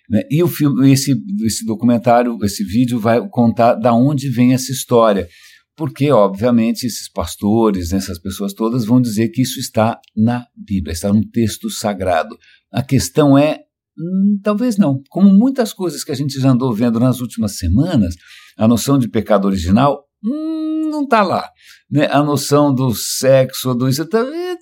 Né? 0.08 0.22
E 0.30 0.44
o 0.44 0.48
filme, 0.48 0.92
esse, 0.92 1.16
esse 1.44 1.66
documentário, 1.66 2.38
esse 2.44 2.64
vídeo 2.64 3.00
vai 3.00 3.28
contar 3.28 3.74
da 3.74 3.92
onde 3.92 4.30
vem 4.30 4.54
essa 4.54 4.72
história 4.72 5.28
porque, 5.76 6.12
obviamente, 6.12 6.86
esses 6.86 7.10
pastores, 7.12 7.92
essas 7.94 8.20
pessoas 8.20 8.54
todas 8.54 8.86
vão 8.86 9.02
dizer 9.02 9.30
que 9.30 9.42
isso 9.42 9.60
está 9.60 10.00
na 10.16 10.46
Bíblia, 10.56 10.94
está 10.94 11.12
no 11.12 11.28
texto 11.30 11.70
sagrado. 11.70 12.38
A 12.72 12.84
questão 12.84 13.38
é, 13.38 13.62
hum, 13.98 14.40
talvez 14.44 14.78
não. 14.78 15.02
Como 15.10 15.32
muitas 15.32 15.74
coisas 15.74 16.04
que 16.04 16.12
a 16.12 16.16
gente 16.16 16.40
já 16.40 16.52
andou 16.52 16.74
vendo 16.74 17.00
nas 17.00 17.22
últimas 17.22 17.58
semanas, 17.58 18.16
a 18.56 18.68
noção 18.68 19.00
de 19.00 19.10
pecado 19.10 19.46
original 19.46 20.06
hum, 20.24 20.90
não 20.92 21.04
está 21.04 21.24
lá. 21.24 21.50
Né? 21.90 22.08
A 22.12 22.24
noção 22.24 22.74
do 22.74 22.94
sexo, 22.94 23.74
do 23.74 23.90
isso 23.90 24.06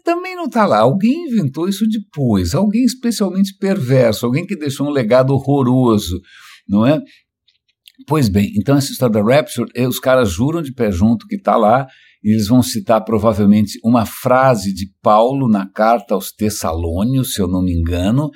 também 0.03 0.35
não 0.35 0.45
está 0.45 0.65
lá. 0.65 0.79
Alguém 0.79 1.27
inventou 1.27 1.67
isso 1.67 1.85
depois, 1.87 2.55
alguém 2.55 2.85
especialmente 2.85 3.57
perverso, 3.57 4.25
alguém 4.25 4.45
que 4.45 4.55
deixou 4.55 4.87
um 4.87 4.91
legado 4.91 5.33
horroroso, 5.33 6.19
não 6.67 6.85
é? 6.85 7.01
Pois 8.07 8.29
bem, 8.29 8.51
então 8.57 8.77
essa 8.77 8.91
história 8.91 9.13
da 9.13 9.23
Rapture, 9.23 9.69
eh, 9.75 9.87
os 9.87 9.99
caras 9.99 10.29
juram 10.29 10.61
de 10.61 10.73
pé 10.73 10.91
junto 10.91 11.27
que 11.27 11.35
está 11.35 11.55
lá, 11.55 11.87
e 12.23 12.33
eles 12.33 12.47
vão 12.47 12.61
citar 12.61 13.03
provavelmente 13.03 13.79
uma 13.83 14.05
frase 14.05 14.73
de 14.73 14.87
Paulo 15.01 15.49
na 15.49 15.67
carta 15.67 16.13
aos 16.13 16.31
Tessalônios, 16.31 17.33
se 17.33 17.41
eu 17.41 17.47
não 17.47 17.63
me 17.63 17.73
engano, 17.73 18.29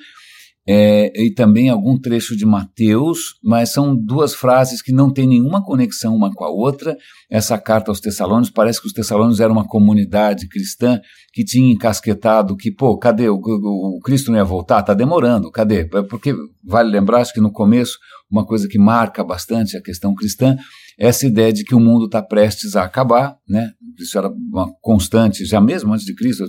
é, 0.68 1.12
e 1.14 1.32
também 1.32 1.68
algum 1.68 1.98
trecho 1.98 2.36
de 2.36 2.44
Mateus, 2.44 3.38
mas 3.42 3.72
são 3.72 3.94
duas 3.94 4.34
frases 4.34 4.82
que 4.82 4.92
não 4.92 5.12
têm 5.12 5.26
nenhuma 5.26 5.64
conexão 5.64 6.14
uma 6.14 6.32
com 6.32 6.44
a 6.44 6.50
outra. 6.50 6.96
Essa 7.30 7.56
carta 7.56 7.90
aos 7.90 8.00
Tessalônios, 8.00 8.50
parece 8.50 8.80
que 8.80 8.88
os 8.88 8.92
Tessalônios 8.92 9.38
eram 9.38 9.52
uma 9.52 9.66
comunidade 9.66 10.48
cristã 10.48 11.00
que 11.32 11.44
tinha 11.44 11.72
encasquetado 11.72 12.56
que, 12.56 12.72
pô, 12.72 12.98
cadê? 12.98 13.28
O, 13.28 13.36
o, 13.36 13.98
o 13.98 14.00
Cristo 14.00 14.30
não 14.30 14.38
ia 14.38 14.44
voltar? 14.44 14.80
Está 14.80 14.94
demorando, 14.94 15.50
cadê? 15.50 15.88
É 15.92 16.02
porque, 16.02 16.34
vale 16.64 16.90
lembrar, 16.90 17.20
acho 17.20 17.32
que 17.32 17.40
no 17.40 17.52
começo, 17.52 17.98
uma 18.30 18.44
coisa 18.44 18.66
que 18.68 18.78
marca 18.78 19.22
bastante 19.22 19.76
a 19.76 19.82
questão 19.82 20.14
cristã 20.14 20.56
essa 20.98 21.26
ideia 21.26 21.52
de 21.52 21.62
que 21.62 21.74
o 21.74 21.80
mundo 21.80 22.06
está 22.06 22.22
prestes 22.22 22.74
a 22.74 22.84
acabar, 22.84 23.36
né? 23.46 23.70
Isso 23.98 24.16
era 24.16 24.28
uma 24.28 24.72
constante, 24.80 25.44
já 25.44 25.60
mesmo 25.60 25.92
antes 25.92 26.06
de 26.06 26.14
Cristo, 26.14 26.44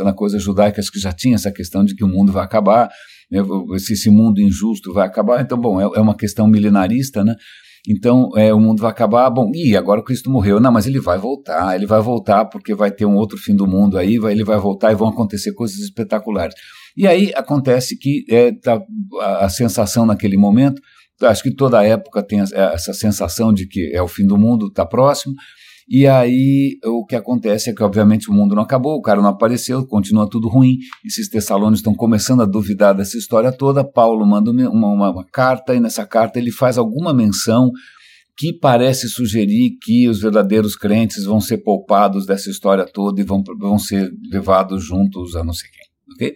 na, 0.00 0.12
coisa 0.12 0.38
judaica, 0.38 0.80
acho 0.80 0.90
que 0.90 0.98
já 0.98 1.12
tinha 1.12 1.36
essa 1.36 1.52
questão 1.52 1.84
de 1.84 1.94
que 1.94 2.04
o 2.04 2.08
mundo 2.08 2.32
vai 2.32 2.44
acabar? 2.44 2.90
Esse, 3.74 3.94
esse 3.94 4.10
mundo 4.10 4.40
injusto 4.40 4.92
vai 4.92 5.06
acabar. 5.06 5.40
Então, 5.40 5.58
bom, 5.58 5.80
é, 5.80 5.84
é 5.84 6.00
uma 6.00 6.16
questão 6.16 6.46
milenarista, 6.46 7.24
né? 7.24 7.34
Então, 7.86 8.30
é, 8.34 8.52
o 8.52 8.58
mundo 8.58 8.80
vai 8.80 8.90
acabar. 8.90 9.28
Bom, 9.30 9.50
e 9.54 9.76
agora 9.76 10.00
o 10.00 10.04
Cristo 10.04 10.30
morreu. 10.30 10.58
Não, 10.58 10.72
mas 10.72 10.86
ele 10.86 11.00
vai 11.00 11.18
voltar. 11.18 11.74
Ele 11.74 11.86
vai 11.86 12.00
voltar 12.00 12.46
porque 12.46 12.74
vai 12.74 12.90
ter 12.90 13.04
um 13.04 13.16
outro 13.16 13.36
fim 13.36 13.54
do 13.54 13.66
mundo 13.66 13.98
aí. 13.98 14.18
Vai, 14.18 14.32
ele 14.32 14.44
vai 14.44 14.58
voltar 14.58 14.90
e 14.92 14.94
vão 14.94 15.08
acontecer 15.08 15.52
coisas 15.52 15.78
espetaculares. 15.78 16.54
E 16.96 17.06
aí 17.06 17.32
acontece 17.34 17.98
que 17.98 18.24
é, 18.30 18.52
tá, 18.52 18.80
a, 19.20 19.44
a 19.44 19.48
sensação 19.48 20.06
naquele 20.06 20.36
momento 20.36 20.80
acho 21.22 21.42
que 21.42 21.54
toda 21.54 21.84
época 21.84 22.22
tem 22.22 22.40
essa 22.40 22.92
sensação 22.92 23.52
de 23.52 23.66
que 23.66 23.92
é 23.94 24.02
o 24.02 24.08
fim 24.08 24.26
do 24.26 24.36
mundo, 24.36 24.66
está 24.66 24.84
próximo. 24.84 25.34
E 25.88 26.06
aí 26.06 26.78
o 26.84 27.04
que 27.04 27.14
acontece 27.14 27.70
é 27.70 27.74
que, 27.74 27.82
obviamente, 27.82 28.30
o 28.30 28.32
mundo 28.32 28.54
não 28.54 28.62
acabou, 28.62 28.96
o 28.96 29.02
cara 29.02 29.20
não 29.20 29.28
apareceu, 29.28 29.86
continua 29.86 30.28
tudo 30.28 30.48
ruim. 30.48 30.78
Esses 31.04 31.28
tessalônicos 31.28 31.80
estão 31.80 31.94
começando 31.94 32.42
a 32.42 32.46
duvidar 32.46 32.94
dessa 32.94 33.18
história 33.18 33.52
toda. 33.52 33.84
Paulo 33.84 34.26
manda 34.26 34.50
uma, 34.50 34.70
uma, 34.70 35.10
uma 35.10 35.26
carta, 35.26 35.74
e 35.74 35.80
nessa 35.80 36.06
carta 36.06 36.38
ele 36.38 36.50
faz 36.50 36.78
alguma 36.78 37.12
menção 37.12 37.70
que 38.36 38.52
parece 38.52 39.08
sugerir 39.08 39.76
que 39.80 40.08
os 40.08 40.20
verdadeiros 40.20 40.74
crentes 40.74 41.24
vão 41.24 41.40
ser 41.40 41.58
poupados 41.58 42.26
dessa 42.26 42.50
história 42.50 42.84
toda 42.84 43.20
e 43.20 43.24
vão, 43.24 43.42
vão 43.58 43.78
ser 43.78 44.10
levados 44.30 44.84
juntos 44.84 45.36
a 45.36 45.44
não 45.44 45.52
sei 45.52 45.70
quem. 45.70 46.14
Okay? 46.14 46.34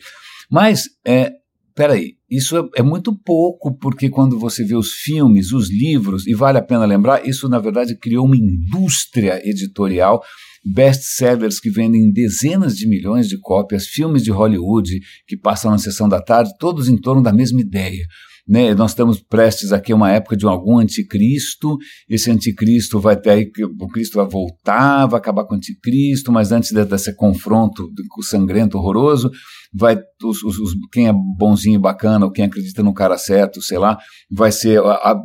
Mas 0.51 0.85
é, 1.05 1.33
peraí, 1.79 2.17
isso 2.29 2.59
é, 2.59 2.81
é, 2.81 2.83
muito 2.83 3.17
pouco, 3.17 3.73
porque 3.73 4.11
quando 4.11 4.37
você 4.37 4.65
vê 4.65 4.75
os 4.75 4.95
filmes, 4.95 5.53
os 5.53 5.71
livros, 5.71 6.27
e 6.27 6.35
vale 6.35 6.59
a 6.59 6.63
pena 6.63 6.85
lembrar, 6.85 7.25
isso 7.25 7.49
na 7.49 7.61
verdade 7.61 7.97
criou 7.97 8.27
uma 8.27 8.37
indústria 8.37 9.41
editorial, 9.49 10.21
best-sellers 10.65 11.61
que 11.61 11.71
vendem 11.71 12.11
dezenas 12.11 12.77
de 12.77 12.89
milhões 12.89 13.29
de 13.29 13.39
cópias, 13.39 13.87
filmes 13.87 14.25
de 14.25 14.33
Hollywood 14.33 14.91
que 15.25 15.37
passam 15.37 15.71
na 15.71 15.79
sessão 15.79 16.09
da 16.09 16.21
tarde, 16.21 16.51
todos 16.59 16.89
em 16.89 16.97
torno 16.97 17.23
da 17.23 17.33
mesma 17.33 17.61
ideia. 17.61 18.05
Né, 18.49 18.75
nós 18.75 18.93
estamos 18.93 19.21
prestes 19.21 19.73
aqui 19.73 19.93
a 19.93 19.97
uma 19.97 20.11
época 20.11 20.35
de 20.35 20.47
algum 20.47 20.79
anticristo, 20.79 21.77
esse 22.09 22.31
anticristo 22.31 22.99
vai 22.99 23.15
ter, 23.15 23.51
o 23.79 23.89
Cristo 23.89 24.17
vai 24.17 24.27
voltar, 24.27 25.05
vai 25.07 25.19
acabar 25.19 25.45
com 25.45 25.55
o 25.55 25.57
anticristo, 25.57 26.33
mas 26.33 26.51
antes 26.51 26.73
desse 26.73 27.15
confronto 27.15 27.91
sangrento, 28.23 28.79
horroroso, 28.79 29.31
vai 29.73 29.99
os, 30.25 30.43
os, 30.43 30.73
quem 30.91 31.09
é 31.09 31.13
bonzinho 31.13 31.77
e 31.77 31.83
bacana, 31.83 32.25
ou 32.25 32.33
quem 32.33 32.47
acredita 32.47 32.83
no 32.83 32.95
cara 32.95 33.19
certo, 33.19 33.61
sei 33.61 33.79
lá, 33.79 33.99
vai 34.31 34.51
ser 34.51 34.81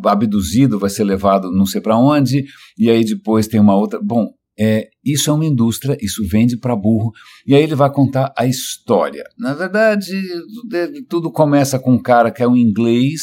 abduzido, 0.05 0.77
vai 0.77 0.89
ser 0.89 1.05
levado 1.05 1.49
não 1.51 1.65
sei 1.65 1.79
para 1.79 1.97
onde, 1.97 2.43
e 2.77 2.89
aí 2.89 3.05
depois 3.05 3.47
tem 3.47 3.59
uma 3.59 3.75
outra. 3.75 3.99
Bom, 4.03 4.27
é, 4.57 4.87
isso 5.03 5.29
é 5.29 5.33
uma 5.33 5.45
indústria, 5.45 5.97
isso 6.01 6.27
vende 6.27 6.57
para 6.57 6.75
burro, 6.75 7.11
e 7.45 7.55
aí 7.55 7.63
ele 7.63 7.75
vai 7.75 7.91
contar 7.91 8.33
a 8.37 8.45
história. 8.45 9.23
Na 9.37 9.53
verdade, 9.53 10.11
tudo 11.09 11.31
começa 11.31 11.79
com 11.79 11.93
um 11.93 12.01
cara 12.01 12.31
que 12.31 12.43
é 12.43 12.47
um 12.47 12.55
inglês, 12.55 13.21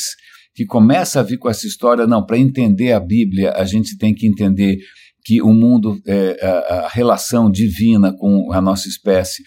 que 0.55 0.67
começa 0.67 1.21
a 1.21 1.23
vir 1.23 1.39
com 1.39 1.49
essa 1.49 1.67
história. 1.67 2.07
Não, 2.07 2.25
para 2.25 2.39
entender 2.39 2.93
a 2.93 3.01
Bíblia, 3.01 3.53
a 3.53 3.65
gente 3.65 3.97
tem 3.97 4.15
que 4.15 4.27
entender 4.27 4.79
que 5.25 5.41
o 5.41 5.53
mundo, 5.53 6.01
é, 6.07 6.39
a, 6.43 6.87
a 6.87 6.89
relação 6.89 7.51
divina 7.51 8.13
com 8.17 8.53
a 8.53 8.61
nossa 8.61 8.89
espécie 8.89 9.43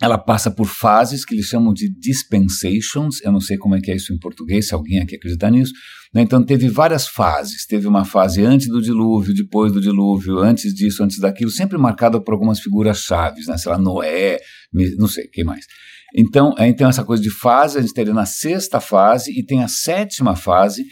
ela 0.00 0.16
passa 0.16 0.50
por 0.50 0.66
fases 0.66 1.24
que 1.26 1.34
eles 1.34 1.46
chamam 1.46 1.74
de 1.74 1.92
dispensations, 1.92 3.20
eu 3.22 3.30
não 3.30 3.40
sei 3.40 3.58
como 3.58 3.76
é 3.76 3.80
que 3.80 3.90
é 3.90 3.96
isso 3.96 4.14
em 4.14 4.18
português, 4.18 4.68
se 4.68 4.74
alguém 4.74 4.98
aqui 4.98 5.16
acredita 5.16 5.50
nisso. 5.50 5.72
Né? 6.14 6.22
Então 6.22 6.42
teve 6.42 6.68
várias 6.68 7.06
fases, 7.06 7.66
teve 7.66 7.86
uma 7.86 8.04
fase 8.04 8.42
antes 8.42 8.68
do 8.68 8.80
dilúvio, 8.80 9.34
depois 9.34 9.70
do 9.72 9.80
dilúvio, 9.80 10.38
antes 10.38 10.72
disso, 10.74 11.04
antes 11.04 11.18
daquilo, 11.18 11.50
sempre 11.50 11.76
marcada 11.76 12.18
por 12.18 12.32
algumas 12.32 12.60
figuras 12.60 12.98
chaves, 13.00 13.46
né? 13.46 13.58
sei 13.58 13.70
lá, 13.70 13.76
Noé, 13.76 14.38
não 14.96 15.06
sei, 15.06 15.28
quem 15.28 15.44
mais. 15.44 15.66
Então, 16.16 16.54
então 16.58 16.88
essa 16.88 17.04
coisa 17.04 17.22
de 17.22 17.30
fase, 17.30 17.78
a 17.78 17.82
gente 17.82 17.92
teria 17.92 18.14
na 18.14 18.24
sexta 18.24 18.80
fase 18.80 19.30
e 19.38 19.44
tem 19.44 19.62
a 19.62 19.68
sétima 19.68 20.34
fase, 20.34 20.86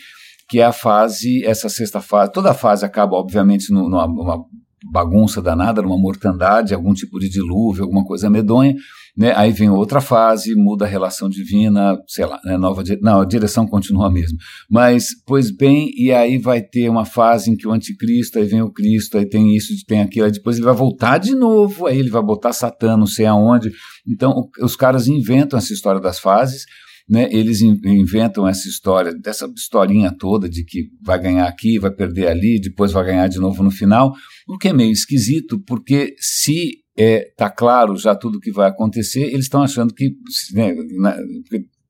que 0.50 0.60
é 0.60 0.64
a 0.64 0.72
fase, 0.72 1.44
essa 1.44 1.70
sexta 1.70 2.00
fase, 2.00 2.30
toda 2.32 2.50
a 2.50 2.54
fase 2.54 2.84
acaba 2.84 3.16
obviamente 3.16 3.72
numa, 3.72 4.06
numa 4.06 4.44
bagunça 4.84 5.42
danada, 5.42 5.82
numa 5.82 5.98
mortandade, 5.98 6.74
algum 6.74 6.92
tipo 6.92 7.18
de 7.18 7.28
dilúvio, 7.28 7.84
alguma 7.84 8.04
coisa 8.04 8.30
medonha, 8.30 8.74
né? 9.16 9.32
Aí 9.34 9.50
vem 9.50 9.68
outra 9.68 10.00
fase, 10.00 10.54
muda 10.54 10.84
a 10.84 10.88
relação 10.88 11.28
divina, 11.28 11.98
sei 12.06 12.24
lá, 12.24 12.40
né? 12.44 12.56
nova 12.56 12.84
não, 13.00 13.20
a 13.20 13.24
direção 13.24 13.66
continua 13.66 14.06
a 14.06 14.10
mesma. 14.10 14.38
Mas, 14.70 15.08
pois 15.26 15.50
bem, 15.50 15.90
e 15.96 16.12
aí 16.12 16.38
vai 16.38 16.62
ter 16.62 16.88
uma 16.88 17.04
fase 17.04 17.50
em 17.50 17.56
que 17.56 17.66
o 17.66 17.72
anticristo, 17.72 18.38
aí 18.38 18.44
vem 18.44 18.62
o 18.62 18.70
Cristo, 18.70 19.18
aí 19.18 19.26
tem 19.26 19.56
isso, 19.56 19.72
tem 19.86 20.00
aquilo, 20.00 20.26
aí 20.26 20.32
depois 20.32 20.56
ele 20.56 20.66
vai 20.66 20.74
voltar 20.74 21.18
de 21.18 21.34
novo, 21.34 21.86
aí 21.86 21.98
ele 21.98 22.10
vai 22.10 22.22
botar 22.22 22.52
Satã, 22.52 22.96
não 22.96 23.06
sei 23.06 23.26
aonde. 23.26 23.72
Então, 24.06 24.48
os 24.62 24.76
caras 24.76 25.08
inventam 25.08 25.58
essa 25.58 25.72
história 25.72 26.00
das 26.00 26.20
fases, 26.20 26.64
né, 27.08 27.28
eles 27.30 27.62
inventam 27.62 28.46
essa 28.46 28.68
história, 28.68 29.14
dessa 29.14 29.50
historinha 29.56 30.14
toda 30.16 30.48
de 30.48 30.62
que 30.64 30.90
vai 31.02 31.18
ganhar 31.18 31.46
aqui, 31.46 31.78
vai 31.78 31.90
perder 31.90 32.28
ali, 32.28 32.60
depois 32.60 32.92
vai 32.92 33.04
ganhar 33.04 33.28
de 33.28 33.38
novo 33.38 33.62
no 33.62 33.70
final, 33.70 34.12
o 34.46 34.58
que 34.58 34.68
é 34.68 34.72
meio 34.72 34.92
esquisito, 34.92 35.58
porque 35.66 36.14
se 36.18 36.82
é, 36.98 37.32
tá 37.36 37.48
claro 37.48 37.96
já 37.96 38.14
tudo 38.14 38.36
o 38.36 38.40
que 38.40 38.52
vai 38.52 38.68
acontecer, 38.68 39.22
eles 39.22 39.46
estão 39.46 39.62
achando 39.62 39.94
que 39.94 40.10
né, 40.52 40.74
na, 41.00 41.16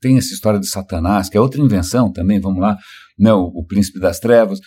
tem 0.01 0.17
essa 0.17 0.33
história 0.33 0.61
de 0.61 0.69
Satanás, 0.69 1.29
que 1.29 1.37
é 1.37 1.41
outra 1.41 1.61
invenção 1.61 2.13
também, 2.13 2.39
vamos 2.39 2.61
lá, 2.61 2.77
né, 3.19 3.33
o, 3.33 3.45
o 3.47 3.65
príncipe 3.67 3.99
das 3.99 4.21
trevas. 4.21 4.61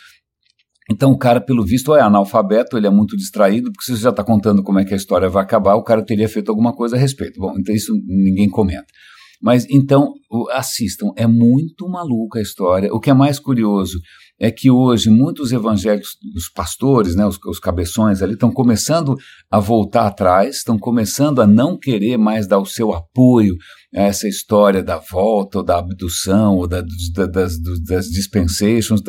Então 0.89 1.11
o 1.11 1.17
cara, 1.17 1.39
pelo 1.39 1.63
visto, 1.63 1.95
é 1.95 2.01
analfabeto, 2.01 2.75
ele 2.75 2.87
é 2.87 2.89
muito 2.89 3.15
distraído, 3.15 3.71
porque 3.71 3.85
se 3.85 3.95
você 3.95 4.03
já 4.03 4.09
está 4.09 4.23
contando 4.23 4.61
como 4.63 4.79
é 4.79 4.83
que 4.83 4.93
a 4.93 4.97
história 4.97 5.29
vai 5.29 5.43
acabar, 5.43 5.75
o 5.75 5.83
cara 5.83 6.03
teria 6.03 6.27
feito 6.27 6.49
alguma 6.49 6.73
coisa 6.73 6.97
a 6.97 6.99
respeito. 6.99 7.39
Bom, 7.39 7.53
então 7.57 7.73
isso 7.73 7.93
ninguém 8.05 8.49
comenta. 8.49 8.87
Mas 9.41 9.65
então, 9.69 10.13
assistam, 10.51 11.07
é 11.15 11.25
muito 11.25 11.89
maluca 11.89 12.39
a 12.39 12.41
história. 12.41 12.93
O 12.93 12.99
que 12.99 13.09
é 13.09 13.13
mais 13.13 13.39
curioso 13.39 13.99
é 14.41 14.49
que 14.49 14.71
hoje 14.71 15.11
muitos 15.11 15.51
evangélicos, 15.51 16.17
os 16.35 16.49
pastores, 16.49 17.15
né, 17.15 17.23
os, 17.27 17.37
os 17.45 17.59
cabeções 17.59 18.23
ali, 18.23 18.33
estão 18.33 18.51
começando 18.51 19.15
a 19.51 19.59
voltar 19.59 20.07
atrás, 20.07 20.57
estão 20.57 20.79
começando 20.79 21.43
a 21.43 21.47
não 21.47 21.77
querer 21.77 22.17
mais 22.17 22.47
dar 22.47 22.57
o 22.57 22.65
seu 22.65 22.91
apoio 22.91 23.55
a 23.95 24.01
essa 24.01 24.27
história 24.27 24.81
da 24.81 24.97
volta, 24.97 25.59
ou 25.59 25.63
da 25.63 25.77
abdução, 25.77 26.55
ou 26.55 26.67
da, 26.67 26.81
da, 27.13 27.27
das, 27.27 27.53
das 27.85 28.07
dispensations, 28.07 29.01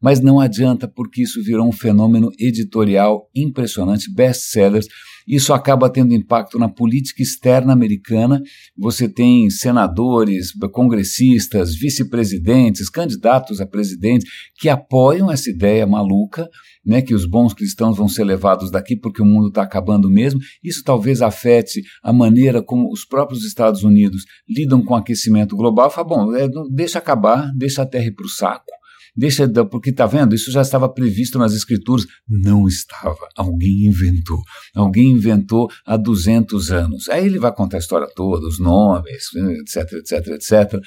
mas 0.00 0.18
não 0.20 0.40
adianta, 0.40 0.88
porque 0.88 1.24
isso 1.24 1.42
virou 1.44 1.68
um 1.68 1.72
fenômeno 1.72 2.30
editorial 2.38 3.28
impressionante, 3.36 4.10
best-sellers, 4.10 4.86
isso 5.30 5.52
acaba 5.52 5.88
tendo 5.88 6.12
impacto 6.12 6.58
na 6.58 6.68
política 6.68 7.22
externa 7.22 7.72
americana. 7.72 8.42
Você 8.76 9.08
tem 9.08 9.48
senadores, 9.48 10.52
congressistas, 10.72 11.72
vice-presidentes, 11.74 12.90
candidatos 12.90 13.60
a 13.60 13.66
presidente 13.66 14.26
que 14.58 14.68
apoiam 14.70 15.30
essa 15.30 15.50
ideia 15.50 15.86
maluca, 15.86 16.48
né, 16.84 17.02
que 17.02 17.14
os 17.14 17.26
bons 17.26 17.52
cristãos 17.52 17.96
vão 17.96 18.08
ser 18.08 18.24
levados 18.24 18.70
daqui 18.70 18.96
porque 18.96 19.22
o 19.22 19.26
mundo 19.26 19.48
está 19.48 19.62
acabando 19.62 20.10
mesmo. 20.10 20.40
Isso 20.62 20.82
talvez 20.82 21.20
afete 21.20 21.82
a 22.02 22.12
maneira 22.12 22.62
como 22.62 22.90
os 22.90 23.04
próprios 23.04 23.44
Estados 23.44 23.84
Unidos 23.84 24.24
lidam 24.48 24.82
com 24.82 24.94
o 24.94 24.96
aquecimento 24.96 25.56
global. 25.56 25.90
Fala, 25.90 26.08
bom, 26.08 26.34
é, 26.34 26.48
deixa 26.70 26.98
acabar, 26.98 27.50
deixa 27.54 27.82
a 27.82 27.86
Terra 27.86 28.06
ir 28.06 28.14
para 28.14 28.26
o 28.26 28.28
saco. 28.28 28.80
Deixa, 29.16 29.48
porque 29.66 29.92
tá 29.92 30.06
vendo? 30.06 30.34
Isso 30.34 30.50
já 30.50 30.62
estava 30.62 30.88
previsto 30.88 31.38
nas 31.38 31.52
escrituras. 31.52 32.06
Não 32.28 32.66
estava. 32.66 33.28
Alguém 33.36 33.86
inventou. 33.86 34.40
Alguém 34.74 35.10
inventou 35.12 35.68
há 35.84 35.96
200 35.96 36.70
anos. 36.70 37.08
Aí 37.08 37.26
ele 37.26 37.38
vai 37.38 37.54
contar 37.54 37.76
a 37.76 37.80
história 37.80 38.08
toda, 38.14 38.46
os 38.46 38.58
nomes, 38.58 39.28
etc, 39.60 39.92
etc, 39.94 40.26
etc, 40.28 40.80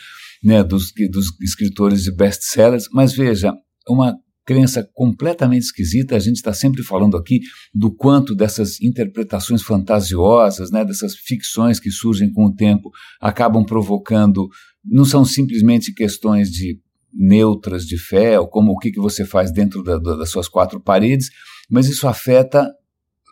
né, 0.44 0.64
dos, 0.64 0.92
dos 1.12 1.28
escritores 1.42 2.04
de 2.04 2.16
best-sellers. 2.16 2.88
Mas 2.92 3.14
veja, 3.14 3.54
uma 3.88 4.18
crença 4.46 4.88
completamente 4.94 5.64
esquisita. 5.64 6.16
A 6.16 6.20
gente 6.20 6.36
está 6.36 6.54
sempre 6.54 6.84
falando 6.84 7.16
aqui 7.18 7.40
do 7.74 7.94
quanto 7.94 8.36
dessas 8.36 8.80
interpretações 8.82 9.62
fantasiosas, 9.62 10.70
né, 10.72 10.84
dessas 10.84 11.16
ficções 11.16 11.80
que 11.80 11.90
surgem 11.90 12.32
com 12.32 12.46
o 12.46 12.54
tempo, 12.54 12.92
acabam 13.22 13.66
provocando. 13.66 14.48
Não 14.84 15.06
são 15.06 15.24
simplesmente 15.24 15.94
questões 15.94 16.50
de 16.50 16.80
neutras 17.14 17.86
de 17.86 17.98
fé, 17.98 18.40
ou 18.40 18.48
como 18.48 18.72
o 18.72 18.78
que, 18.78 18.92
que 18.92 19.00
você 19.00 19.26
faz 19.26 19.52
dentro 19.52 19.84
da, 19.84 19.98
da, 19.98 20.16
das 20.16 20.30
suas 20.30 20.48
quatro 20.48 20.80
paredes, 20.82 21.30
mas 21.70 21.88
isso 21.88 22.08
afeta 22.08 22.70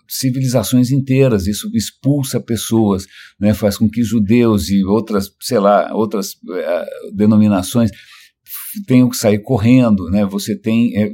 civilizações 0.08 0.92
inteiras, 0.92 1.48
isso 1.48 1.70
expulsa 1.74 2.40
pessoas, 2.40 3.08
né, 3.40 3.54
faz 3.54 3.78
com 3.78 3.90
que 3.90 4.04
judeus 4.04 4.70
e 4.70 4.84
outras, 4.84 5.32
sei 5.40 5.58
lá, 5.58 5.94
outras 5.96 6.34
uh, 6.34 7.16
denominações 7.16 7.90
tenham 8.86 9.10
que 9.10 9.18
sair 9.18 9.40
correndo, 9.40 10.10
né, 10.10 10.26
você 10.26 10.58
tem... 10.58 10.96
É, 10.98 11.12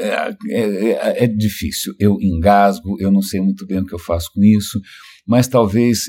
é, 0.00 0.36
é, 0.50 1.24
é, 1.24 1.26
difícil, 1.26 1.94
eu 1.98 2.18
engasgo, 2.20 2.96
eu 3.00 3.10
não 3.10 3.22
sei 3.22 3.40
muito 3.40 3.66
bem 3.66 3.78
o 3.78 3.86
que 3.86 3.94
eu 3.94 3.98
faço 3.98 4.30
com 4.34 4.42
isso, 4.42 4.80
mas 5.26 5.46
talvez 5.46 6.08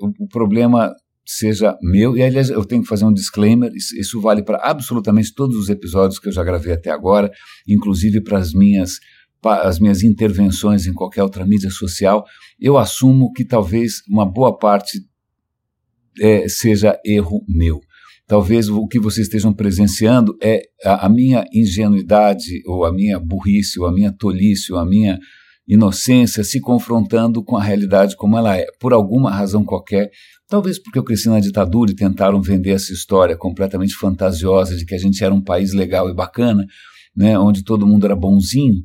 o, 0.00 0.24
o 0.24 0.28
problema 0.28 0.94
seja 1.26 1.76
meu. 1.82 2.16
E 2.16 2.22
aliás, 2.22 2.50
eu 2.50 2.64
tenho 2.64 2.82
que 2.82 2.88
fazer 2.88 3.04
um 3.04 3.12
disclaimer: 3.12 3.70
isso 3.74 4.20
vale 4.20 4.42
para 4.42 4.58
absolutamente 4.62 5.34
todos 5.34 5.56
os 5.56 5.68
episódios 5.68 6.18
que 6.18 6.28
eu 6.28 6.32
já 6.32 6.44
gravei 6.44 6.72
até 6.72 6.90
agora, 6.90 7.30
inclusive 7.66 8.22
para 8.22 8.38
as 8.38 8.52
minhas 8.52 8.98
as 9.44 9.80
minhas 9.80 10.04
intervenções 10.04 10.86
em 10.86 10.94
qualquer 10.94 11.20
outra 11.20 11.44
mídia 11.44 11.68
social, 11.68 12.24
eu 12.60 12.78
assumo 12.78 13.32
que 13.32 13.44
talvez 13.44 13.94
uma 14.08 14.24
boa 14.24 14.56
parte 14.56 15.00
é, 16.20 16.48
seja 16.48 16.96
erro 17.04 17.44
meu. 17.48 17.80
Talvez 18.32 18.66
o 18.70 18.86
que 18.86 18.98
vocês 18.98 19.26
estejam 19.26 19.52
presenciando 19.52 20.34
é 20.42 20.62
a, 20.82 21.04
a, 21.04 21.08
minha 21.10 21.44
ingenuidade, 21.52 22.62
ou 22.64 22.82
a 22.82 22.90
minha 22.90 23.20
burrice, 23.20 23.78
ou 23.78 23.84
a 23.84 23.92
minha 23.92 24.10
tolice, 24.10 24.72
ou 24.72 24.78
a 24.78 24.86
minha 24.86 25.18
inocência 25.68 26.42
se 26.42 26.58
confrontando 26.58 27.44
com 27.44 27.58
a 27.58 27.62
realidade 27.62 28.16
como 28.16 28.38
ela 28.38 28.56
é. 28.56 28.64
Por 28.80 28.94
alguma 28.94 29.30
razão 29.30 29.62
qualquer, 29.62 30.10
Talvez 30.48 30.78
porque 30.78 30.98
eu 30.98 31.04
cresci 31.04 31.28
na 31.28 31.40
ditadura 31.40 31.90
e 31.90 31.94
tentaram 31.94 32.40
vender 32.40 32.70
essa 32.70 32.90
história 32.94 33.36
completamente 33.36 33.94
fantasiosa 33.94 34.76
de 34.76 34.86
que 34.86 34.94
a 34.94 34.98
gente 34.98 35.22
era 35.22 35.34
um 35.34 35.40
país 35.42 35.74
legal 35.74 36.08
e 36.08 36.14
bacana, 36.14 36.64
né, 37.14 37.38
onde 37.38 37.62
todo 37.62 37.86
mundo 37.86 38.06
era 38.06 38.16
bonzinho. 38.16 38.80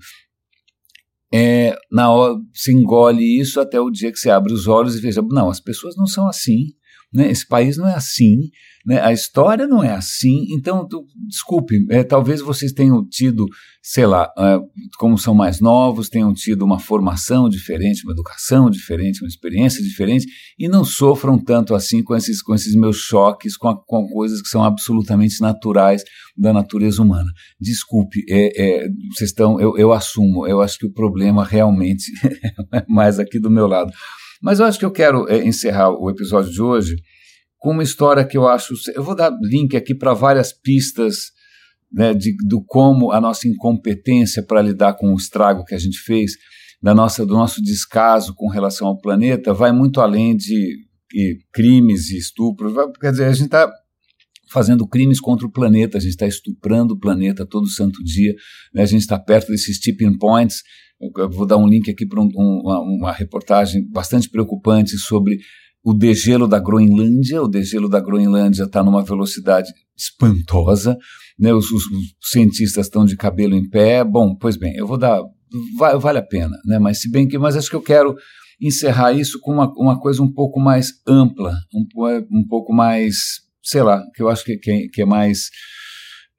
É, 1.34 1.74
na 1.90 2.12
hora 2.12 2.36
se 2.54 2.74
engole 2.74 3.40
isso 3.40 3.62
até 3.62 3.80
o 3.80 3.90
dia 3.90 4.12
que 4.12 4.18
você 4.18 4.30
abre 4.30 4.52
os 4.52 4.68
olhos 4.68 4.98
e 4.98 5.02
veja, 5.02 5.22
não, 5.22 5.50
as 5.50 5.62
pessoas 5.62 5.96
não 5.96 6.06
são 6.06 6.28
assim, 6.28 6.68
né? 7.14 7.32
esse 7.32 7.48
país 7.48 7.78
não 7.78 7.88
é 7.88 7.94
assim, 7.94 8.50
né? 8.88 9.02
A 9.02 9.12
história 9.12 9.68
não 9.68 9.84
é 9.84 9.94
assim, 9.94 10.46
então, 10.58 10.88
tu, 10.88 11.06
desculpe, 11.28 11.86
é, 11.90 12.06
talvez 12.06 12.40
vocês 12.40 12.72
tenham 12.72 13.06
tido, 13.06 13.46
sei 13.84 14.06
lá, 14.06 14.32
é, 14.38 14.60
como 14.98 15.18
são 15.18 15.36
mais 15.36 15.60
novos, 15.60 16.08
tenham 16.08 16.34
tido 16.34 16.64
uma 16.64 16.80
formação 16.80 17.50
diferente, 17.50 18.06
uma 18.06 18.14
educação 18.14 18.70
diferente, 18.70 19.22
uma 19.22 19.28
experiência 19.28 19.84
diferente, 19.84 20.26
e 20.58 20.70
não 20.70 20.86
sofram 20.86 21.38
tanto 21.38 21.76
assim 21.76 22.02
com 22.02 22.16
esses, 22.16 22.42
com 22.42 22.56
esses 22.56 22.76
meus 22.76 22.96
choques, 22.96 23.58
com, 23.58 23.68
a, 23.68 23.76
com 23.76 24.08
coisas 24.08 24.42
que 24.42 24.48
são 24.48 24.64
absolutamente 24.64 25.42
naturais 25.42 26.02
da 26.38 26.54
natureza 26.54 27.02
humana. 27.02 27.30
Desculpe, 27.60 28.24
é, 28.30 28.86
é, 28.86 28.88
vocês 29.14 29.32
estão, 29.32 29.60
eu, 29.60 29.78
eu 29.78 29.92
assumo, 29.92 30.48
eu 30.48 30.62
acho 30.62 30.78
que 30.78 30.86
o 30.86 30.94
problema 30.94 31.44
realmente 31.44 32.10
é 32.74 32.86
mais 32.88 33.20
aqui 33.20 33.38
do 33.38 33.52
meu 33.52 33.68
lado. 33.68 33.92
Mas 34.42 34.60
eu 34.60 34.66
acho 34.66 34.80
que 34.80 34.86
eu 34.86 34.92
quero 34.92 35.28
é, 35.30 35.46
encerrar 35.46 35.92
o 35.92 36.10
episódio 36.10 36.52
de 36.52 36.62
hoje 36.62 36.96
com 37.58 37.72
uma 37.72 37.84
história 37.84 38.26
que 38.26 38.38
eu 38.38 38.48
acho. 38.48 38.74
Eu 38.94 39.04
vou 39.04 39.16
dar 39.16 39.32
link 39.42 39.76
aqui 39.76 39.96
para 39.96 40.14
várias 40.14 40.54
pistas 40.54 41.32
né, 41.92 42.14
de, 42.14 42.36
do 42.48 42.64
como 42.64 43.12
a 43.12 43.22
nossa 43.22 43.48
incompetência 43.48 44.44
para 44.44 44.62
lidar 44.62 44.94
com 44.94 45.14
o 45.14 45.18
estrago 45.18 45.64
que 45.64 45.76
a 45.76 45.80
gente 45.80 46.00
fez, 46.00 46.34
da 46.82 46.94
nossa, 46.94 47.26
do 47.26 47.34
nosso 47.34 47.62
descaso 47.62 48.34
com 48.36 48.48
relação 48.50 48.88
ao 48.88 49.00
planeta, 49.00 49.54
vai 49.54 49.72
muito 49.72 50.00
além 50.00 50.36
de, 50.36 50.86
crimes 51.52 52.10
e 52.12 52.18
estupros. 52.18 52.74
Quer 53.00 53.12
dizer, 53.12 53.26
a 53.26 53.34
gente 53.34 53.46
está 53.46 53.72
fazendo 54.52 54.88
crimes 54.88 55.20
contra 55.20 55.48
o 55.48 55.52
planeta, 55.52 55.98
a 55.98 56.02
gente 56.02 56.12
está 56.12 56.28
estuprando 56.28 56.94
o 56.94 57.00
planeta 57.00 57.46
todo 57.46 57.68
santo 57.68 58.04
dia, 58.04 58.34
né, 58.74 58.84
a 58.84 58.86
gente 58.86 59.02
está 59.02 59.18
perto 59.18 59.48
desses 59.48 59.80
tipping 59.80 60.18
points. 60.18 60.62
Eu 61.00 61.30
vou 61.30 61.46
dar 61.46 61.58
um 61.58 61.68
link 61.68 61.90
aqui 61.92 62.06
para 62.06 62.22
um, 62.22 62.30
um, 62.36 62.62
uma, 62.64 62.80
uma 62.82 63.12
reportagem 63.12 63.88
bastante 63.90 64.30
preocupante 64.30 64.98
sobre 64.98 65.38
o 65.84 65.94
degelo 65.94 66.48
da 66.48 66.60
Groenlândia, 66.60 67.42
o 67.42 67.48
degelo 67.48 67.88
da 67.88 68.00
Groenlândia 68.00 68.64
está 68.64 68.84
numa 68.84 69.04
velocidade 69.04 69.72
espantosa, 69.96 70.98
né? 71.40 71.54
Os, 71.54 71.72
os, 71.72 71.86
os, 71.86 72.16
cientistas 72.30 72.88
estão 72.88 73.06
de 73.06 73.16
cabelo 73.16 73.56
em 73.56 73.70
pé. 73.70 74.04
Bom, 74.04 74.36
pois 74.36 74.58
bem, 74.58 74.76
eu 74.76 74.86
vou 74.86 74.98
dar, 74.98 75.22
vai, 75.78 75.98
vale 75.98 76.20
a 76.20 76.24
pena, 76.24 76.58
né? 76.66 76.78
Mas 76.78 77.00
se 77.02 77.10
bem 77.10 77.28
que, 77.28 77.38
mas 77.38 77.56
acho 77.56 77.70
que 77.70 77.76
eu 77.76 77.82
quero 77.82 78.16
encerrar 78.60 79.14
isso 79.14 79.40
com 79.40 79.54
uma, 79.54 79.72
uma 79.78 80.00
coisa 80.00 80.22
um 80.22 80.32
pouco 80.32 80.60
mais 80.60 80.92
ampla, 81.08 81.56
um, 81.74 81.86
um 82.32 82.46
pouco 82.48 82.74
mais, 82.74 83.16
sei 83.64 83.84
lá, 83.84 84.04
que 84.14 84.22
eu 84.22 84.30
acho 84.30 84.44
que, 84.44 84.58
que, 84.58 84.90
que 84.90 85.02
é 85.04 85.06
mais 85.06 85.50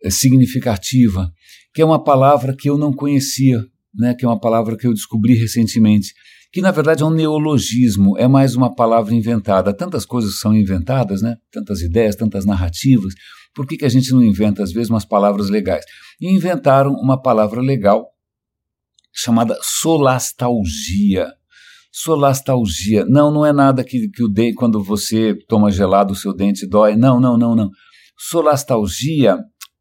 é, 0.03 0.11
significativa, 0.11 1.31
que 1.73 1.81
é 1.81 1.85
uma 1.85 2.03
palavra 2.03 2.55
que 2.55 2.68
eu 2.68 2.77
não 2.77 2.92
conhecia, 2.92 3.64
né? 3.99 4.15
Que 4.15 4.25
é 4.25 4.29
uma 4.29 4.41
palavra 4.41 4.77
que 4.77 4.87
eu 4.87 4.95
descobri 4.95 5.35
recentemente 5.35 6.13
que 6.51 6.61
na 6.63 6.71
verdade 6.71 7.03
é 7.03 7.07
um 7.07 7.11
neologismo, 7.11 8.17
é 8.17 8.27
mais 8.27 8.55
uma 8.55 8.75
palavra 8.75 9.15
inventada. 9.15 9.75
Tantas 9.75 10.07
coisas 10.07 10.39
são 10.41 10.55
inventadas, 10.55 11.21
né? 11.21 11.37
tantas 11.53 11.83
ideias, 11.83 12.17
tantas 12.17 12.45
narrativas. 12.47 13.13
Por 13.55 13.67
que, 13.67 13.77
que 13.77 13.85
a 13.85 13.89
gente 13.89 14.13
não 14.13 14.23
inventa, 14.23 14.63
às 14.63 14.73
vezes, 14.73 14.89
umas 14.89 15.05
palavras 15.05 15.51
legais? 15.51 15.85
E 16.21 16.33
inventaram 16.33 16.93
uma 16.93 17.21
palavra 17.21 17.61
legal 17.61 18.07
chamada 19.13 19.59
solastalgia. 19.61 21.33
Solastalgia. 21.91 23.05
Não, 23.05 23.31
não 23.31 23.45
é 23.45 23.53
nada 23.53 23.83
que, 23.83 24.09
que 24.09 24.23
o 24.23 24.29
dente, 24.29 24.55
quando 24.55 24.83
você 24.83 25.35
toma 25.49 25.71
gelado, 25.71 26.13
o 26.13 26.17
seu 26.17 26.35
dente 26.35 26.67
dói. 26.67 26.97
Não, 26.97 27.21
não, 27.21 27.37
não, 27.37 27.57
não. 27.57 27.71
Solastalgia 28.17 29.39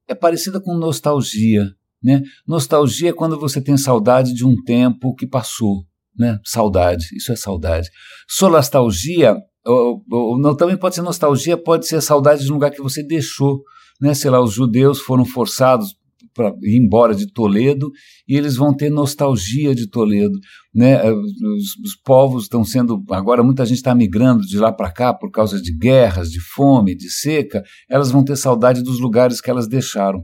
é 0.08 0.16
parecida 0.16 0.60
com 0.60 0.78
nostalgia. 0.78 1.77
Né? 2.04 2.22
Nostalgia 2.48 3.10
é 3.10 3.14
quando 3.14 3.40
você 3.40 3.60
tem 3.60 3.78
saudade 3.78 4.34
de 4.34 4.46
um 4.46 4.56
tempo 4.64 5.16
que 5.16 5.26
passou 5.26 5.84
né? 6.18 6.40
Saudade, 6.44 7.06
isso 7.16 7.32
é 7.32 7.36
saudade. 7.36 7.90
Solastalgia, 8.28 9.36
ou, 9.66 10.04
ou, 10.12 10.40
não, 10.40 10.56
também 10.56 10.78
pode 10.78 10.96
ser 10.96 11.02
nostalgia, 11.02 11.56
pode 11.56 11.88
ser 11.88 12.02
saudade 12.02 12.44
de 12.44 12.52
um 12.52 12.56
lugar 12.56 12.72
que 12.72 12.82
você 12.82 13.04
deixou, 13.04 13.62
né? 14.02 14.14
Sei 14.14 14.32
lá, 14.32 14.42
os 14.42 14.54
judeus 14.54 15.00
foram 15.00 15.24
forçados 15.24 15.96
para 16.34 16.50
ir 16.62 16.78
embora 16.84 17.16
de 17.16 17.32
Toledo 17.32 17.92
e 18.28 18.36
eles 18.36 18.56
vão 18.56 18.76
ter 18.76 18.92
nostalgia 18.92 19.74
de 19.74 19.88
Toledo, 19.90 20.38
né? 20.74 21.04
Os, 21.12 21.76
os 21.84 21.96
povos 22.04 22.44
estão 22.44 22.64
sendo 22.64 23.04
agora 23.12 23.44
muita 23.44 23.66
gente 23.66 23.78
está 23.78 23.94
migrando 23.94 24.44
de 24.44 24.58
lá 24.58 24.72
para 24.72 24.92
cá 24.92 25.14
por 25.14 25.32
causa 25.32 25.62
de 25.62 25.76
guerras, 25.76 26.30
de 26.30 26.40
fome, 26.40 26.96
de 26.96 27.10
seca. 27.10 27.64
Elas 27.90 28.12
vão 28.12 28.24
ter 28.24 28.36
saudade 28.36 28.84
dos 28.84 29.00
lugares 29.00 29.42
que 29.42 29.50
elas 29.50 29.68
deixaram. 29.68 30.24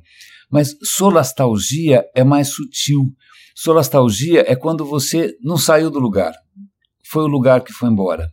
Mas 0.53 0.77
solastalgia 0.83 2.05
é 2.13 2.23
mais 2.23 2.49
sutil. 2.49 3.11
Solastalgia 3.55 4.45
é 4.47 4.55
quando 4.55 4.85
você 4.85 5.35
não 5.41 5.57
saiu 5.57 5.89
do 5.89 5.97
lugar, 5.97 6.31
foi 7.09 7.23
o 7.23 7.27
lugar 7.27 7.63
que 7.63 7.73
foi 7.73 7.89
embora. 7.89 8.29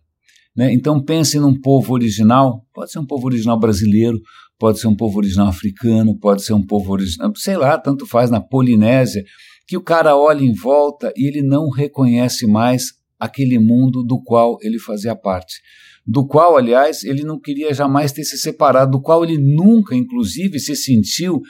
Né? 0.54 0.70
Então 0.74 1.02
pense 1.02 1.38
num 1.38 1.58
povo 1.58 1.94
original, 1.94 2.62
pode 2.74 2.92
ser 2.92 2.98
um 2.98 3.06
povo 3.06 3.26
original 3.26 3.58
brasileiro, 3.58 4.20
pode 4.58 4.80
ser 4.80 4.86
um 4.86 4.94
povo 4.94 5.16
original 5.16 5.48
africano, 5.48 6.14
pode 6.18 6.44
ser 6.44 6.52
um 6.52 6.62
povo 6.62 6.92
original, 6.92 7.32
sei 7.36 7.56
lá, 7.56 7.78
tanto 7.78 8.06
faz 8.06 8.30
na 8.30 8.38
Polinésia, 8.38 9.24
que 9.66 9.78
o 9.78 9.82
cara 9.82 10.14
olha 10.14 10.42
em 10.42 10.52
volta 10.52 11.10
e 11.16 11.26
ele 11.26 11.40
não 11.40 11.70
reconhece 11.70 12.46
mais 12.46 12.92
aquele 13.18 13.58
mundo 13.58 14.04
do 14.04 14.22
qual 14.22 14.58
ele 14.60 14.78
fazia 14.78 15.16
parte. 15.16 15.54
Do 16.06 16.26
qual, 16.26 16.58
aliás, 16.58 17.02
ele 17.02 17.22
não 17.22 17.40
queria 17.40 17.72
jamais 17.72 18.12
ter 18.12 18.24
se 18.24 18.36
separado, 18.36 18.90
do 18.90 19.00
qual 19.00 19.24
ele 19.24 19.38
nunca, 19.38 19.96
inclusive, 19.96 20.58
se 20.58 20.76
sentiu 20.76 21.40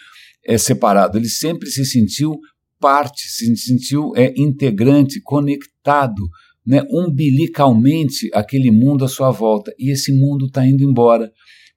é, 0.44 0.58
separado. 0.58 1.18
Ele 1.18 1.28
sempre 1.28 1.68
se 1.68 1.84
sentiu 1.84 2.38
parte, 2.80 3.28
se 3.28 3.54
sentiu 3.56 4.12
é, 4.16 4.32
integrante, 4.36 5.20
conectado, 5.22 6.22
né, 6.66 6.82
umbilicalmente 6.90 8.30
aquele 8.32 8.70
mundo 8.70 9.04
à 9.04 9.08
sua 9.08 9.30
volta. 9.30 9.72
E 9.78 9.92
esse 9.92 10.12
mundo 10.12 10.46
está 10.46 10.66
indo 10.66 10.82
embora, 10.82 11.30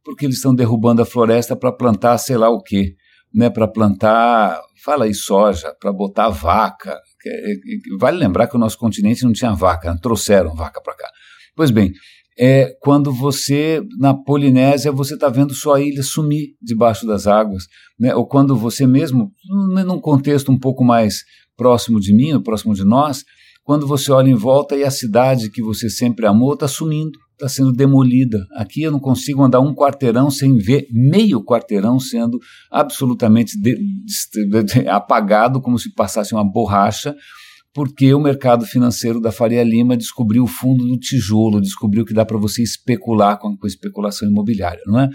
porque 0.03 0.25
eles 0.25 0.37
estão 0.37 0.55
derrubando 0.55 1.01
a 1.01 1.05
floresta 1.05 1.55
para 1.55 1.75
plantar 1.75 2.17
sei 2.17 2.37
lá 2.37 2.49
o 2.49 2.61
quê, 2.61 2.95
né, 3.33 3.49
para 3.49 3.67
plantar, 3.67 4.59
fala 4.83 5.05
aí, 5.05 5.13
soja, 5.13 5.75
para 5.79 5.91
botar 5.91 6.29
vaca. 6.29 6.97
É, 7.25 7.53
vale 7.99 8.17
lembrar 8.17 8.47
que 8.47 8.55
o 8.55 8.59
nosso 8.59 8.77
continente 8.77 9.23
não 9.23 9.33
tinha 9.33 9.53
vaca, 9.53 9.97
trouxeram 10.01 10.55
vaca 10.55 10.81
para 10.81 10.95
cá. 10.95 11.09
Pois 11.55 11.69
bem, 11.69 11.91
é 12.37 12.75
quando 12.81 13.11
você, 13.11 13.81
na 13.99 14.13
Polinésia, 14.13 14.91
você 14.91 15.13
está 15.13 15.29
vendo 15.29 15.53
sua 15.53 15.81
ilha 15.81 16.01
sumir 16.01 16.55
debaixo 16.61 17.05
das 17.05 17.27
águas, 17.27 17.65
né? 17.99 18.15
ou 18.15 18.27
quando 18.27 18.55
você 18.55 18.87
mesmo, 18.87 19.31
num 19.85 19.99
contexto 19.99 20.51
um 20.51 20.59
pouco 20.59 20.83
mais 20.83 21.23
próximo 21.55 21.99
de 21.99 22.13
mim, 22.13 22.41
próximo 22.41 22.73
de 22.73 22.83
nós, 22.83 23.23
quando 23.63 23.87
você 23.87 24.11
olha 24.11 24.29
em 24.29 24.35
volta 24.35 24.75
e 24.75 24.83
a 24.83 24.91
cidade 24.91 25.49
que 25.49 25.61
você 25.61 25.89
sempre 25.89 26.25
amou 26.25 26.53
está 26.53 26.67
sumindo, 26.67 27.17
está 27.33 27.47
sendo 27.47 27.71
demolida. 27.71 28.45
Aqui 28.55 28.83
eu 28.83 28.91
não 28.91 28.99
consigo 28.99 29.43
andar 29.43 29.59
um 29.59 29.73
quarteirão 29.73 30.29
sem 30.29 30.57
ver 30.57 30.87
meio 30.91 31.43
quarteirão 31.43 31.99
sendo 31.99 32.39
absolutamente 32.71 33.59
de, 33.59 33.75
de, 33.75 34.63
de, 34.63 34.87
apagado, 34.87 35.61
como 35.61 35.79
se 35.79 35.93
passasse 35.93 36.33
uma 36.33 36.43
borracha, 36.43 37.15
porque 37.73 38.13
o 38.13 38.19
mercado 38.19 38.65
financeiro 38.65 39.19
da 39.19 39.31
Faria 39.31 39.63
Lima 39.63 39.97
descobriu 39.97 40.43
o 40.43 40.47
fundo 40.47 40.85
do 40.85 40.97
tijolo, 40.97 41.59
descobriu 41.59 42.05
que 42.05 42.13
dá 42.13 42.23
para 42.23 42.37
você 42.37 42.61
especular 42.61 43.39
com, 43.39 43.57
com 43.57 43.65
especulação 43.65 44.29
imobiliária, 44.29 44.81
não 44.85 44.99
é? 44.99 45.09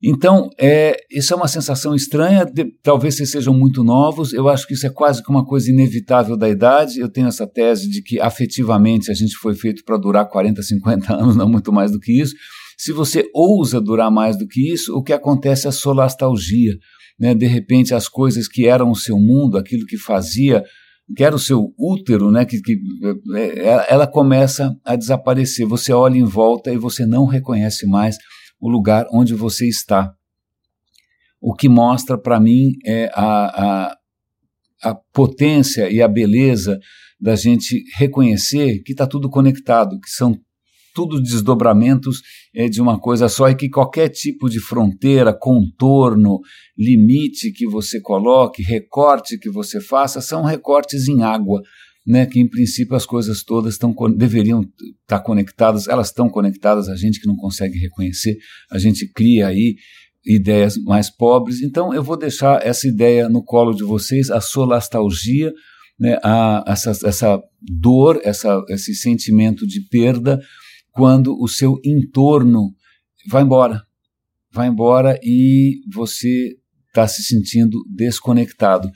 Então, 0.00 0.48
é, 0.60 0.96
isso 1.10 1.34
é 1.34 1.36
uma 1.36 1.48
sensação 1.48 1.92
estranha, 1.92 2.44
de, 2.44 2.66
talvez 2.82 3.16
vocês 3.16 3.32
sejam 3.32 3.52
muito 3.52 3.82
novos, 3.82 4.32
eu 4.32 4.48
acho 4.48 4.64
que 4.64 4.74
isso 4.74 4.86
é 4.86 4.90
quase 4.90 5.22
que 5.22 5.30
uma 5.30 5.44
coisa 5.44 5.70
inevitável 5.70 6.36
da 6.36 6.48
idade. 6.48 7.00
Eu 7.00 7.08
tenho 7.08 7.26
essa 7.26 7.48
tese 7.48 7.90
de 7.90 8.00
que 8.00 8.20
afetivamente 8.20 9.10
a 9.10 9.14
gente 9.14 9.34
foi 9.36 9.56
feito 9.56 9.82
para 9.84 9.96
durar 9.96 10.28
40, 10.28 10.62
50 10.62 11.12
anos, 11.12 11.34
não 11.34 11.48
muito 11.48 11.72
mais 11.72 11.90
do 11.90 11.98
que 11.98 12.20
isso. 12.20 12.34
Se 12.76 12.92
você 12.92 13.28
ousa 13.34 13.80
durar 13.80 14.08
mais 14.08 14.38
do 14.38 14.46
que 14.46 14.72
isso, 14.72 14.94
o 14.94 15.02
que 15.02 15.12
acontece 15.12 15.66
é 15.66 15.70
a 15.70 15.72
solastalgia. 15.72 16.74
Né? 17.18 17.34
De 17.34 17.46
repente, 17.46 17.92
as 17.92 18.06
coisas 18.08 18.46
que 18.46 18.66
eram 18.66 18.92
o 18.92 18.96
seu 18.96 19.18
mundo, 19.18 19.58
aquilo 19.58 19.84
que 19.84 19.98
fazia, 19.98 20.62
que 21.16 21.24
era 21.24 21.34
o 21.34 21.38
seu 21.38 21.72
útero, 21.78 22.30
né? 22.30 22.44
que, 22.44 22.60
que 22.60 22.78
é, 23.34 23.40
é, 23.40 23.86
ela 23.88 24.06
começa 24.06 24.76
a 24.84 24.94
desaparecer. 24.94 25.66
Você 25.66 25.92
olha 25.92 26.18
em 26.18 26.24
volta 26.24 26.72
e 26.72 26.76
você 26.76 27.06
não 27.06 27.24
reconhece 27.24 27.86
mais 27.86 28.16
o 28.60 28.68
lugar 28.68 29.06
onde 29.12 29.34
você 29.34 29.66
está. 29.66 30.12
O 31.40 31.54
que 31.54 31.68
mostra 31.68 32.18
para 32.18 32.40
mim 32.40 32.72
é 32.84 33.10
a, 33.14 33.86
a, 33.86 33.98
a 34.82 34.94
potência 35.12 35.90
e 35.90 36.02
a 36.02 36.08
beleza 36.08 36.78
da 37.20 37.36
gente 37.36 37.82
reconhecer 37.96 38.82
que 38.82 38.92
está 38.92 39.06
tudo 39.06 39.30
conectado, 39.30 39.98
que 40.00 40.10
são 40.10 40.38
tudo 40.98 41.22
desdobramentos 41.22 42.20
é, 42.52 42.68
de 42.68 42.82
uma 42.82 42.98
coisa 42.98 43.28
só 43.28 43.48
e 43.48 43.54
que 43.54 43.68
qualquer 43.68 44.08
tipo 44.08 44.50
de 44.50 44.58
fronteira, 44.58 45.32
contorno, 45.32 46.40
limite 46.76 47.52
que 47.52 47.68
você 47.68 48.00
coloque, 48.00 48.64
recorte 48.64 49.38
que 49.38 49.48
você 49.48 49.80
faça, 49.80 50.20
são 50.20 50.42
recortes 50.42 51.06
em 51.06 51.22
água 51.22 51.62
né, 52.04 52.26
que 52.26 52.40
em 52.40 52.48
princípio 52.48 52.96
as 52.96 53.06
coisas 53.06 53.44
todas 53.44 53.74
estão, 53.74 53.94
deveriam 54.16 54.62
estar 55.02 55.20
conectadas, 55.20 55.86
elas 55.86 56.08
estão 56.08 56.28
conectadas, 56.28 56.88
a 56.88 56.96
gente 56.96 57.20
que 57.20 57.28
não 57.28 57.36
consegue 57.36 57.78
reconhecer, 57.78 58.36
a 58.72 58.78
gente 58.78 59.06
cria 59.12 59.46
aí 59.46 59.76
ideias 60.26 60.76
mais 60.78 61.10
pobres. 61.10 61.62
Então 61.62 61.94
eu 61.94 62.02
vou 62.02 62.16
deixar 62.16 62.66
essa 62.66 62.88
ideia 62.88 63.28
no 63.28 63.44
colo 63.44 63.72
de 63.72 63.84
vocês, 63.84 64.30
a 64.30 64.40
solastalgia, 64.40 65.52
né, 66.00 66.18
a, 66.24 66.64
essa, 66.66 66.90
essa 67.06 67.42
dor, 67.60 68.20
essa, 68.24 68.64
esse 68.68 68.94
sentimento 68.94 69.66
de 69.66 69.86
perda, 69.88 70.40
quando 70.98 71.40
o 71.40 71.46
seu 71.46 71.78
entorno 71.84 72.74
vai 73.30 73.44
embora. 73.44 73.84
Vai 74.52 74.66
embora 74.66 75.16
e 75.22 75.78
você 75.94 76.56
está 76.88 77.06
se 77.06 77.22
sentindo 77.22 77.78
desconectado. 77.88 78.90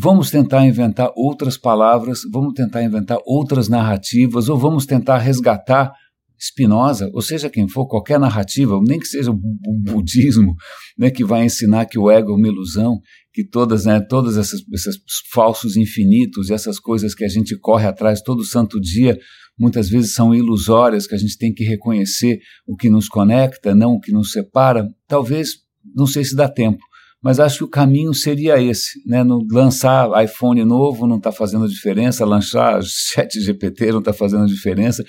Vamos 0.00 0.30
tentar 0.30 0.64
inventar 0.66 1.10
outras 1.14 1.58
palavras, 1.58 2.20
vamos 2.32 2.54
tentar 2.54 2.82
inventar 2.82 3.18
outras 3.26 3.68
narrativas, 3.68 4.48
ou 4.48 4.56
vamos 4.56 4.86
tentar 4.86 5.18
resgatar 5.18 5.92
Spinoza, 6.40 7.10
ou 7.12 7.20
seja 7.20 7.50
quem 7.50 7.68
for, 7.68 7.86
qualquer 7.86 8.18
narrativa, 8.18 8.80
nem 8.82 8.98
que 8.98 9.06
seja 9.06 9.30
o 9.30 9.82
budismo, 9.84 10.54
né, 10.96 11.10
que 11.10 11.22
vai 11.22 11.44
ensinar 11.44 11.84
que 11.84 11.98
o 11.98 12.10
ego 12.10 12.32
é 12.32 12.34
uma 12.34 12.48
ilusão, 12.48 12.98
que 13.30 13.44
todas, 13.44 13.84
né, 13.84 14.00
todas 14.00 14.38
essas, 14.38 14.62
esses 14.72 14.96
falsos 15.30 15.76
infinitos, 15.76 16.50
essas 16.50 16.80
coisas 16.80 17.14
que 17.14 17.24
a 17.24 17.28
gente 17.28 17.58
corre 17.58 17.86
atrás 17.86 18.22
todo 18.22 18.42
santo 18.42 18.80
dia, 18.80 19.18
muitas 19.60 19.90
vezes 19.90 20.14
são 20.14 20.34
ilusórias, 20.34 21.06
que 21.06 21.14
a 21.14 21.18
gente 21.18 21.36
tem 21.36 21.52
que 21.52 21.64
reconhecer 21.64 22.38
o 22.66 22.74
que 22.74 22.88
nos 22.88 23.08
conecta, 23.08 23.74
não 23.74 23.92
o 23.92 24.00
que 24.00 24.10
nos 24.10 24.32
separa. 24.32 24.88
Talvez, 25.06 25.50
não 25.94 26.06
sei 26.06 26.24
se 26.24 26.34
dá 26.34 26.48
tempo, 26.48 26.82
mas 27.22 27.38
acho 27.38 27.58
que 27.58 27.64
o 27.64 27.68
caminho 27.68 28.14
seria 28.14 28.60
esse, 28.60 29.06
né? 29.06 29.22
No 29.22 29.46
lançar 29.52 30.08
iPhone 30.24 30.64
novo 30.64 31.06
não 31.06 31.18
está 31.18 31.30
fazendo 31.30 31.68
diferença, 31.68 32.24
lançar 32.24 32.80
Chat 33.12 33.38
GPT 33.38 33.92
não 33.92 33.98
está 33.98 34.14
fazendo 34.14 34.46
diferença. 34.46 35.04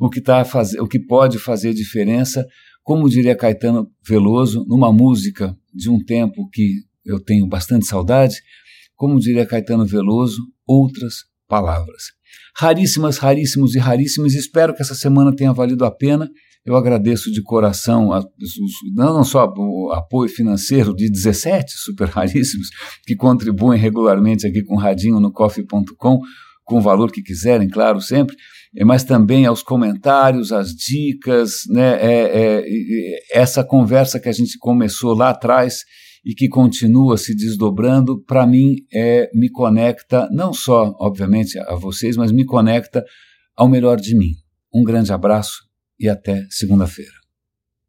O 0.00 0.08
que, 0.08 0.22
tá 0.22 0.46
faz... 0.46 0.72
o 0.72 0.88
que 0.88 0.98
pode 0.98 1.38
fazer 1.38 1.74
diferença, 1.74 2.46
como 2.82 3.06
diria 3.06 3.36
Caetano 3.36 3.86
Veloso, 4.02 4.64
numa 4.66 4.90
música 4.90 5.54
de 5.74 5.90
um 5.90 6.02
tempo 6.02 6.48
que 6.50 6.76
eu 7.04 7.20
tenho 7.20 7.46
bastante 7.46 7.84
saudade, 7.84 8.36
como 8.96 9.20
diria 9.20 9.44
Caetano 9.44 9.84
Veloso, 9.84 10.40
outras 10.66 11.16
palavras. 11.46 12.19
Raríssimas, 12.56 13.18
raríssimos 13.18 13.74
e 13.74 13.78
raríssimos. 13.78 14.34
Espero 14.34 14.74
que 14.74 14.82
essa 14.82 14.94
semana 14.94 15.34
tenha 15.34 15.52
valido 15.52 15.84
a 15.84 15.90
pena. 15.90 16.28
Eu 16.64 16.76
agradeço 16.76 17.32
de 17.32 17.42
coração 17.42 18.12
a, 18.12 18.22
não 18.94 19.24
só 19.24 19.50
o 19.56 19.92
apoio 19.92 20.28
financeiro 20.28 20.94
de 20.94 21.10
17 21.10 21.72
super 21.74 22.08
raríssimos 22.08 22.68
que 23.06 23.16
contribuem 23.16 23.80
regularmente 23.80 24.46
aqui 24.46 24.62
com 24.62 24.74
o 24.74 24.78
Radinho 24.78 25.20
no 25.20 25.32
coffee.com, 25.32 26.20
com 26.62 26.78
o 26.78 26.80
valor 26.80 27.10
que 27.10 27.22
quiserem, 27.22 27.66
claro, 27.66 28.00
sempre, 28.00 28.36
mas 28.84 29.02
também 29.02 29.46
aos 29.46 29.62
comentários, 29.62 30.52
às 30.52 30.68
dicas, 30.68 31.62
né, 31.70 31.94
é, 31.94 32.60
é, 32.60 33.40
essa 33.40 33.64
conversa 33.64 34.20
que 34.20 34.28
a 34.28 34.32
gente 34.32 34.58
começou 34.58 35.14
lá 35.14 35.30
atrás 35.30 35.78
e 36.24 36.34
que 36.34 36.48
continua 36.48 37.16
se 37.16 37.34
desdobrando, 37.34 38.22
para 38.24 38.46
mim 38.46 38.76
é, 38.92 39.30
me 39.34 39.50
conecta 39.50 40.28
não 40.30 40.52
só, 40.52 40.94
obviamente, 40.98 41.58
a 41.58 41.74
vocês, 41.74 42.16
mas 42.16 42.30
me 42.30 42.44
conecta 42.44 43.04
ao 43.56 43.68
melhor 43.68 43.98
de 43.98 44.16
mim. 44.16 44.32
Um 44.74 44.82
grande 44.82 45.12
abraço 45.12 45.64
e 45.98 46.08
até 46.08 46.46
segunda-feira. 46.50 47.19